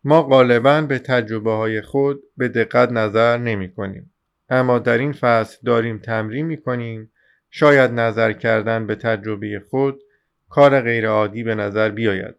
ما 0.05 0.23
غالبا 0.23 0.81
به 0.81 0.99
تجربه 0.99 1.53
های 1.53 1.81
خود 1.81 2.23
به 2.37 2.49
دقت 2.49 2.93
نظر 2.93 3.39
نمی 3.39 3.73
کنیم 3.73 4.11
اما 4.49 4.79
در 4.79 4.99
این 4.99 5.13
فصل 5.13 5.59
داریم 5.65 5.99
تمرین 5.99 6.47
می 6.47 6.57
کنیم 6.57 7.13
شاید 7.51 7.91
نظر 7.91 8.33
کردن 8.33 8.87
به 8.87 8.95
تجربه 8.95 9.63
خود 9.71 10.03
کار 10.49 10.81
غیرعادی 10.81 11.43
به 11.43 11.55
نظر 11.55 11.91
بیاید. 11.91 12.35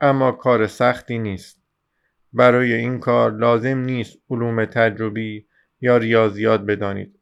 اما 0.00 0.32
کار 0.32 0.66
سختی 0.66 1.18
نیست. 1.18 1.62
برای 2.32 2.72
این 2.72 2.98
کار 2.98 3.32
لازم 3.32 3.78
نیست 3.78 4.18
علوم 4.30 4.64
تجربی 4.64 5.46
یا 5.80 5.96
ریاضیات 5.96 6.60
بدانید. 6.60 7.18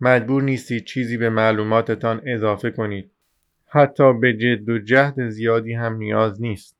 مجبور 0.00 0.42
نیستید 0.42 0.84
چیزی 0.84 1.16
به 1.16 1.30
معلوماتتان 1.30 2.22
اضافه 2.26 2.70
کنید. 2.70 3.10
حتی 3.66 4.12
به 4.12 4.32
جد 4.32 4.68
و 4.68 4.78
جهد 4.78 5.28
زیادی 5.28 5.72
هم 5.72 5.96
نیاز 5.96 6.42
نیست. 6.42 6.76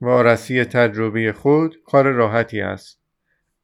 وارسی 0.00 0.64
تجربه 0.64 1.32
خود 1.32 1.76
کار 1.84 2.10
راحتی 2.10 2.60
است. 2.60 3.00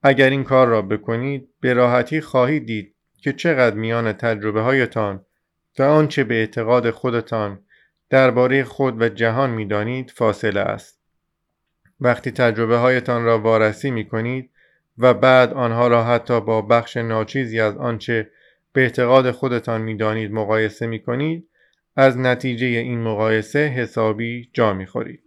اگر 0.02 0.30
این 0.30 0.44
کار 0.44 0.68
را 0.68 0.82
بکنید 0.82 1.48
به 1.60 1.74
راحتی 1.74 2.20
خواهید 2.20 2.66
دید 2.66 2.94
که 3.16 3.32
چقدر 3.32 3.76
میان 3.76 4.12
تجربه 4.12 4.60
هایتان 4.60 5.24
و 5.78 5.82
آنچه 5.82 6.24
به 6.24 6.34
اعتقاد 6.34 6.90
خودتان 6.90 7.60
درباره 8.10 8.64
خود 8.64 9.02
و 9.02 9.08
جهان 9.08 9.50
می‌دانید 9.50 10.10
فاصله 10.10 10.60
است. 10.60 11.00
وقتی 12.00 12.30
تجربه 12.30 12.76
هایتان 12.76 13.24
را 13.24 13.38
وارسی 13.38 13.90
می 13.90 14.04
کنید 14.04 14.50
و 14.98 15.14
بعد 15.14 15.52
آنها 15.52 15.88
را 15.88 16.04
حتی 16.04 16.40
با 16.40 16.62
بخش 16.62 16.96
ناچیزی 16.96 17.60
از 17.60 17.76
آنچه 17.76 18.30
به 18.72 18.80
اعتقاد 18.80 19.30
خودتان 19.30 19.80
می‌دانید 19.80 20.32
مقایسه 20.32 20.86
می 20.86 21.02
کنید 21.02 21.48
از 21.96 22.18
نتیجه 22.18 22.66
این 22.66 23.02
مقایسه 23.02 23.58
حسابی 23.58 24.50
جا 24.52 24.72
می 24.72 24.86
خورید. 24.86 25.22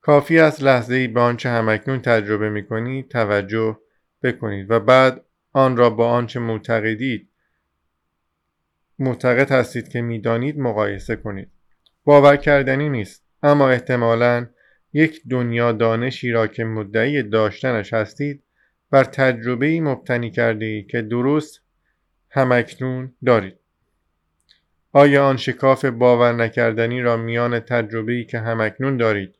کافی 0.00 0.38
است 0.38 0.62
لحظه 0.62 0.94
ای 0.94 1.08
به 1.08 1.20
آنچه 1.20 1.48
همکنون 1.48 2.00
تجربه 2.00 2.50
می 2.50 2.66
کنید 2.66 3.08
توجه 3.08 3.78
بکنید 4.22 4.70
و 4.70 4.80
بعد 4.80 5.24
آن 5.52 5.76
را 5.76 5.90
با 5.90 6.10
آنچه 6.10 6.40
معتقدید 6.40 7.30
معتقد 8.98 9.50
هستید 9.50 9.88
که 9.88 10.00
می‌دانید 10.00 10.58
مقایسه 10.58 11.16
کنید 11.16 11.50
باور 12.04 12.36
کردنی 12.36 12.88
نیست 12.88 13.24
اما 13.42 13.70
احتمالا 13.70 14.46
یک 14.92 15.22
دنیا 15.30 15.72
دانشی 15.72 16.30
را 16.30 16.46
که 16.46 16.64
مدعی 16.64 17.22
داشتنش 17.22 17.92
هستید 17.92 18.42
بر 18.90 19.04
تجربه 19.04 19.80
مبتنی 19.80 20.30
کرده 20.30 20.64
ای 20.64 20.82
که 20.82 21.02
درست 21.02 21.60
همکنون 22.30 23.14
دارید. 23.24 23.56
آیا 24.92 25.26
آن 25.26 25.36
شکاف 25.36 25.84
باور 25.84 26.32
نکردنی 26.32 27.00
را 27.00 27.16
میان 27.16 27.60
تجربه 27.60 28.12
ای 28.12 28.24
که 28.24 28.38
همکنون 28.38 28.96
دارید 28.96 29.34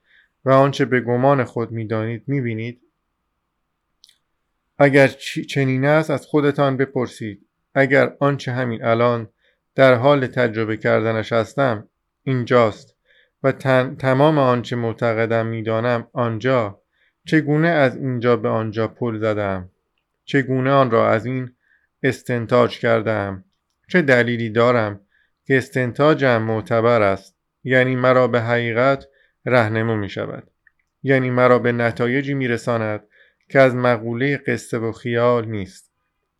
و 0.45 0.51
آنچه 0.51 0.85
به 0.85 1.01
گمان 1.01 1.45
خود 1.45 1.71
می‌دانید 1.71 2.23
می‌بینید؟ 2.27 2.81
اگر 4.79 5.09
چنین 5.49 5.85
است 5.85 6.11
از 6.11 6.27
خودتان 6.27 6.77
بپرسید. 6.77 7.47
اگر 7.75 8.17
آنچه 8.21 8.53
همین 8.53 8.85
الان 8.85 9.29
در 9.75 9.95
حال 9.95 10.27
تجربه 10.27 10.77
کردنش 10.77 11.33
هستم 11.33 11.89
اینجاست 12.23 12.97
و 13.43 13.53
تمام 13.99 14.39
آنچه 14.39 14.77
معتقدم 14.77 15.47
می‌دانم 15.47 16.09
آنجا. 16.13 16.83
چگونه 17.29 17.69
از 17.69 17.97
اینجا 17.97 18.37
به 18.37 18.49
آنجا 18.49 18.89
پل 18.89 19.19
زدم؟ 19.19 19.71
چگونه 20.25 20.71
آن 20.71 20.91
را 20.91 21.11
از 21.11 21.27
این 21.27 21.51
استنتاج 22.03 22.79
کردم؟ 22.79 23.45
چه 23.89 24.03
دلیلی 24.03 24.51
دارم 24.51 25.01
که 25.45 25.59
استنتاجم 25.59 26.43
معتبر 26.43 27.03
است؟ 27.03 27.37
یعنی 27.65 27.97
مرا 27.97 28.29
به 28.29 28.41
حقیقت 28.41 29.07
رهنمو 29.47 29.97
می 29.97 30.09
شود. 30.09 30.51
یعنی 31.03 31.31
مرا 31.31 31.59
به 31.59 31.73
نتایجی 31.73 32.35
می 32.35 32.49
رساند 32.49 33.07
که 33.49 33.61
از 33.61 33.75
مقوله 33.75 34.37
قصه 34.37 34.79
و 34.79 34.93
خیال 34.93 35.47
نیست. 35.47 35.93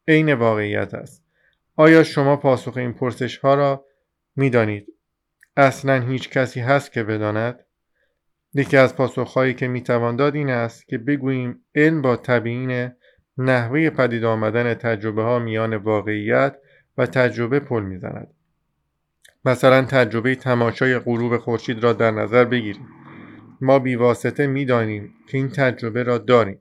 عین 0.09 0.35
واقعیت 0.35 0.95
است. 0.95 1.25
آیا 1.77 2.03
شما 2.03 2.37
پاسخ 2.37 2.77
این 2.77 2.93
پرسش 2.93 3.39
ها 3.39 3.55
را 3.55 3.85
می 4.37 4.51
دانید؟ 4.51 4.87
اصلا 5.57 6.01
هیچ 6.01 6.31
کسی 6.31 6.61
هست 6.61 6.93
که 6.93 7.03
بداند؟ 7.03 7.65
یکی 8.59 8.77
از 8.77 8.97
پاسخهایی 8.97 9.55
که 9.55 9.69
می‌توان 9.69 10.17
داد 10.17 10.35
این 10.35 10.51
است 10.51 10.89
که 10.89 10.99
بگوییم 10.99 11.65
علم 11.75 12.03
با 12.03 12.17
تبیین 12.17 12.91
نحوه 13.39 13.91
پدید 13.91 14.25
آمدن 14.25 14.75
تجربه 14.75 15.23
ها 15.23 15.39
میان 15.39 15.77
واقعیت 15.77 16.57
و 16.99 17.07
تجربه 17.07 17.61
پل 17.61 17.83
می‌زند. 17.83 18.35
مثلا 19.45 19.83
تجربه 19.83 20.35
تماشای 20.35 20.99
غروب 20.99 21.37
خورشید 21.37 21.83
را 21.83 21.93
در 21.93 22.11
نظر 22.11 22.45
بگیریم. 22.45 22.89
ما 23.61 23.79
بیواسطه 23.79 24.47
می‌دانیم 24.47 25.15
که 25.29 25.39
این 25.39 25.49
تجربه 25.49 26.03
را 26.03 26.19
داریم. 26.19 26.61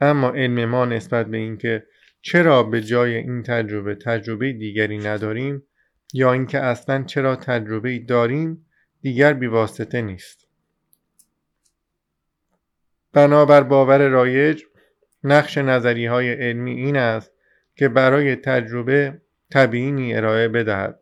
اما 0.00 0.30
علم 0.30 0.64
ما 0.64 0.84
نسبت 0.84 1.26
به 1.26 1.36
اینکه 1.36 1.86
چرا 2.22 2.62
به 2.62 2.80
جای 2.80 3.14
این 3.14 3.42
تجربه 3.42 3.94
تجربه 3.94 4.52
دیگری 4.52 4.98
نداریم 4.98 5.62
یا 6.14 6.32
اینکه 6.32 6.58
اصلا 6.58 7.02
چرا 7.02 7.36
تجربه 7.36 7.98
داریم 7.98 8.66
دیگر 9.00 9.32
بیواسطه 9.32 10.02
نیست. 10.02 10.47
بنابر 13.18 13.62
باور 13.62 14.08
رایج 14.08 14.62
نقش 15.24 15.58
نظری 15.58 16.06
های 16.06 16.32
علمی 16.32 16.72
این 16.72 16.96
است 16.96 17.32
که 17.76 17.88
برای 17.88 18.36
تجربه 18.36 19.20
تبیینی 19.50 20.14
ارائه 20.14 20.48
بدهد 20.48 21.00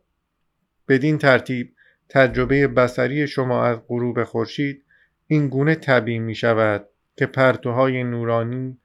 بدین 0.87 1.17
ترتیب 1.17 1.73
تجربه 2.09 2.67
بسری 2.67 3.27
شما 3.27 3.65
از 3.65 3.77
غروب 3.87 4.23
خورشید 4.23 4.83
این 5.27 5.47
گونه 5.47 5.75
تبیین 5.75 6.23
می 6.23 6.35
شود 6.35 6.89
که 7.15 7.25
پرتوهای 7.25 8.03
نورانی 8.03 8.77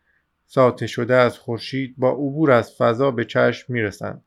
ساطع 0.46 0.86
شده 0.86 1.14
از 1.14 1.38
خورشید 1.38 1.94
با 1.98 2.10
عبور 2.10 2.50
از 2.50 2.76
فضا 2.78 3.10
به 3.10 3.24
چشم 3.24 3.72
می 3.72 3.82
رسند. 3.82 4.24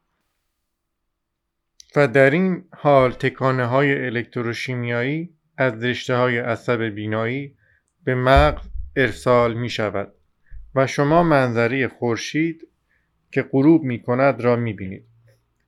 و 1.95 2.07
در 2.07 2.29
این 2.29 2.65
حال 2.77 3.11
تکانه 3.11 3.65
های 3.65 4.05
الکتروشیمیایی 4.05 5.33
از 5.57 5.83
رشته 5.83 6.15
های 6.15 6.37
عصب 6.37 6.81
بینایی 6.81 7.55
به 8.03 8.15
مغز 8.15 8.74
ارسال 8.95 9.53
می 9.53 9.69
شود 9.69 10.13
و 10.75 10.87
شما 10.87 11.23
منظری 11.23 11.87
خورشید 11.87 12.67
که 13.31 13.41
غروب 13.41 13.83
می 13.83 13.99
کند 13.99 14.41
را 14.41 14.55
می 14.55 14.73
بینید. 14.73 15.05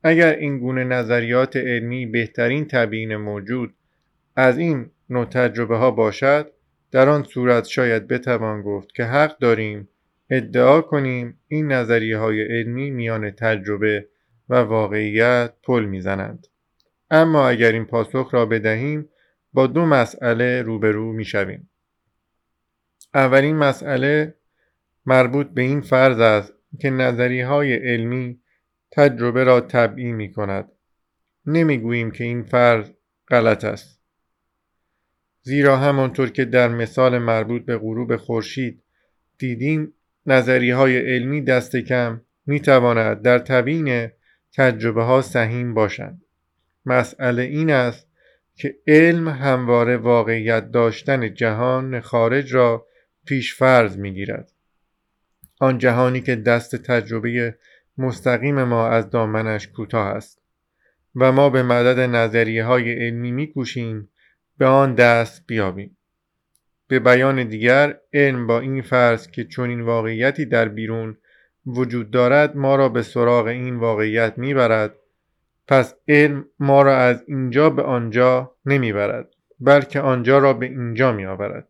اگر 0.03 0.35
این 0.35 0.59
گونه 0.59 0.83
نظریات 0.83 1.55
علمی 1.55 2.05
بهترین 2.05 2.67
تبیین 2.67 3.15
موجود 3.15 3.73
از 4.35 4.57
این 4.57 4.89
نوع 5.09 5.25
تجربه 5.25 5.77
ها 5.77 5.91
باشد 5.91 6.51
در 6.91 7.09
آن 7.09 7.23
صورت 7.23 7.65
شاید 7.65 8.07
بتوان 8.07 8.61
گفت 8.61 8.95
که 8.95 9.03
حق 9.03 9.37
داریم 9.37 9.89
ادعا 10.29 10.81
کنیم 10.81 11.39
این 11.47 11.71
نظریه 11.71 12.17
های 12.17 12.41
علمی 12.41 12.91
میان 12.91 13.31
تجربه 13.31 14.07
و 14.49 14.55
واقعیت 14.55 15.53
پل 15.63 15.85
می‌زنند 15.85 16.47
اما 17.11 17.47
اگر 17.47 17.71
این 17.71 17.85
پاسخ 17.85 18.33
را 18.33 18.45
بدهیم 18.45 19.09
با 19.53 19.67
دو 19.67 19.85
مسئله 19.85 20.61
روبرو 20.61 21.13
می‌شویم 21.13 21.69
اولین 23.13 23.55
مسئله 23.55 24.35
مربوط 25.05 25.47
به 25.47 25.61
این 25.61 25.81
فرض 25.81 26.19
است 26.19 26.53
که 26.79 26.89
نظری 26.89 27.41
های 27.41 27.73
علمی 27.73 28.39
تجربه 28.91 29.43
را 29.43 29.61
طبعی 29.61 30.11
می 30.11 30.31
کند. 30.31 30.71
نمی 31.45 31.77
گوییم 31.77 32.11
که 32.11 32.23
این 32.23 32.43
فرض 32.43 32.91
غلط 33.27 33.63
است. 33.63 34.01
زیرا 35.41 35.77
همانطور 35.77 36.29
که 36.29 36.45
در 36.45 36.67
مثال 36.67 37.17
مربوط 37.17 37.65
به 37.65 37.77
غروب 37.77 38.15
خورشید 38.15 38.83
دیدیم 39.37 39.93
نظری 40.25 40.71
های 40.71 40.97
علمی 40.97 41.41
دست 41.41 41.75
کم 41.75 42.21
می 42.45 42.59
تواند 42.59 43.21
در 43.21 43.39
تبیین 43.39 44.09
تجربه 44.53 45.03
ها 45.03 45.21
سهیم 45.21 45.73
باشند. 45.73 46.21
مسئله 46.85 47.41
این 47.43 47.71
است 47.71 48.07
که 48.55 48.75
علم 48.87 49.27
همواره 49.27 49.97
واقعیت 49.97 50.71
داشتن 50.71 51.33
جهان 51.33 51.99
خارج 51.99 52.53
را 52.53 52.86
پیش 53.27 53.55
فرض 53.55 53.97
می 53.97 54.13
گیرد. 54.13 54.51
آن 55.59 55.77
جهانی 55.77 56.21
که 56.21 56.35
دست 56.35 56.75
تجربه 56.75 57.57
مستقیم 57.97 58.63
ما 58.63 58.87
از 58.87 59.09
دامنش 59.09 59.67
کوتاه 59.67 60.07
است 60.07 60.41
و 61.15 61.31
ما 61.31 61.49
به 61.49 61.63
مدد 61.63 61.99
نظریه 61.99 62.63
های 62.63 63.05
علمی 63.05 63.31
می 63.31 63.47
کوشیم 63.47 64.09
به 64.57 64.65
آن 64.65 64.95
دست 64.95 65.43
بیابیم. 65.47 65.97
به 66.87 66.99
بیان 66.99 67.43
دیگر 67.43 67.97
علم 68.13 68.47
با 68.47 68.59
این 68.59 68.81
فرض 68.81 69.27
که 69.27 69.43
چون 69.43 69.69
این 69.69 69.81
واقعیتی 69.81 70.45
در 70.45 70.67
بیرون 70.67 71.17
وجود 71.65 72.11
دارد 72.11 72.57
ما 72.57 72.75
را 72.75 72.89
به 72.89 73.01
سراغ 73.01 73.45
این 73.45 73.75
واقعیت 73.75 74.37
می‌برد 74.37 74.95
پس 75.67 75.95
علم 76.07 76.45
ما 76.59 76.81
را 76.81 76.97
از 76.97 77.23
اینجا 77.27 77.69
به 77.69 77.83
آنجا 77.83 78.55
نمی‌برد 78.65 79.29
بلکه 79.59 79.99
آنجا 79.99 80.37
را 80.37 80.53
به 80.53 80.65
اینجا 80.65 81.11
میآورد 81.11 81.69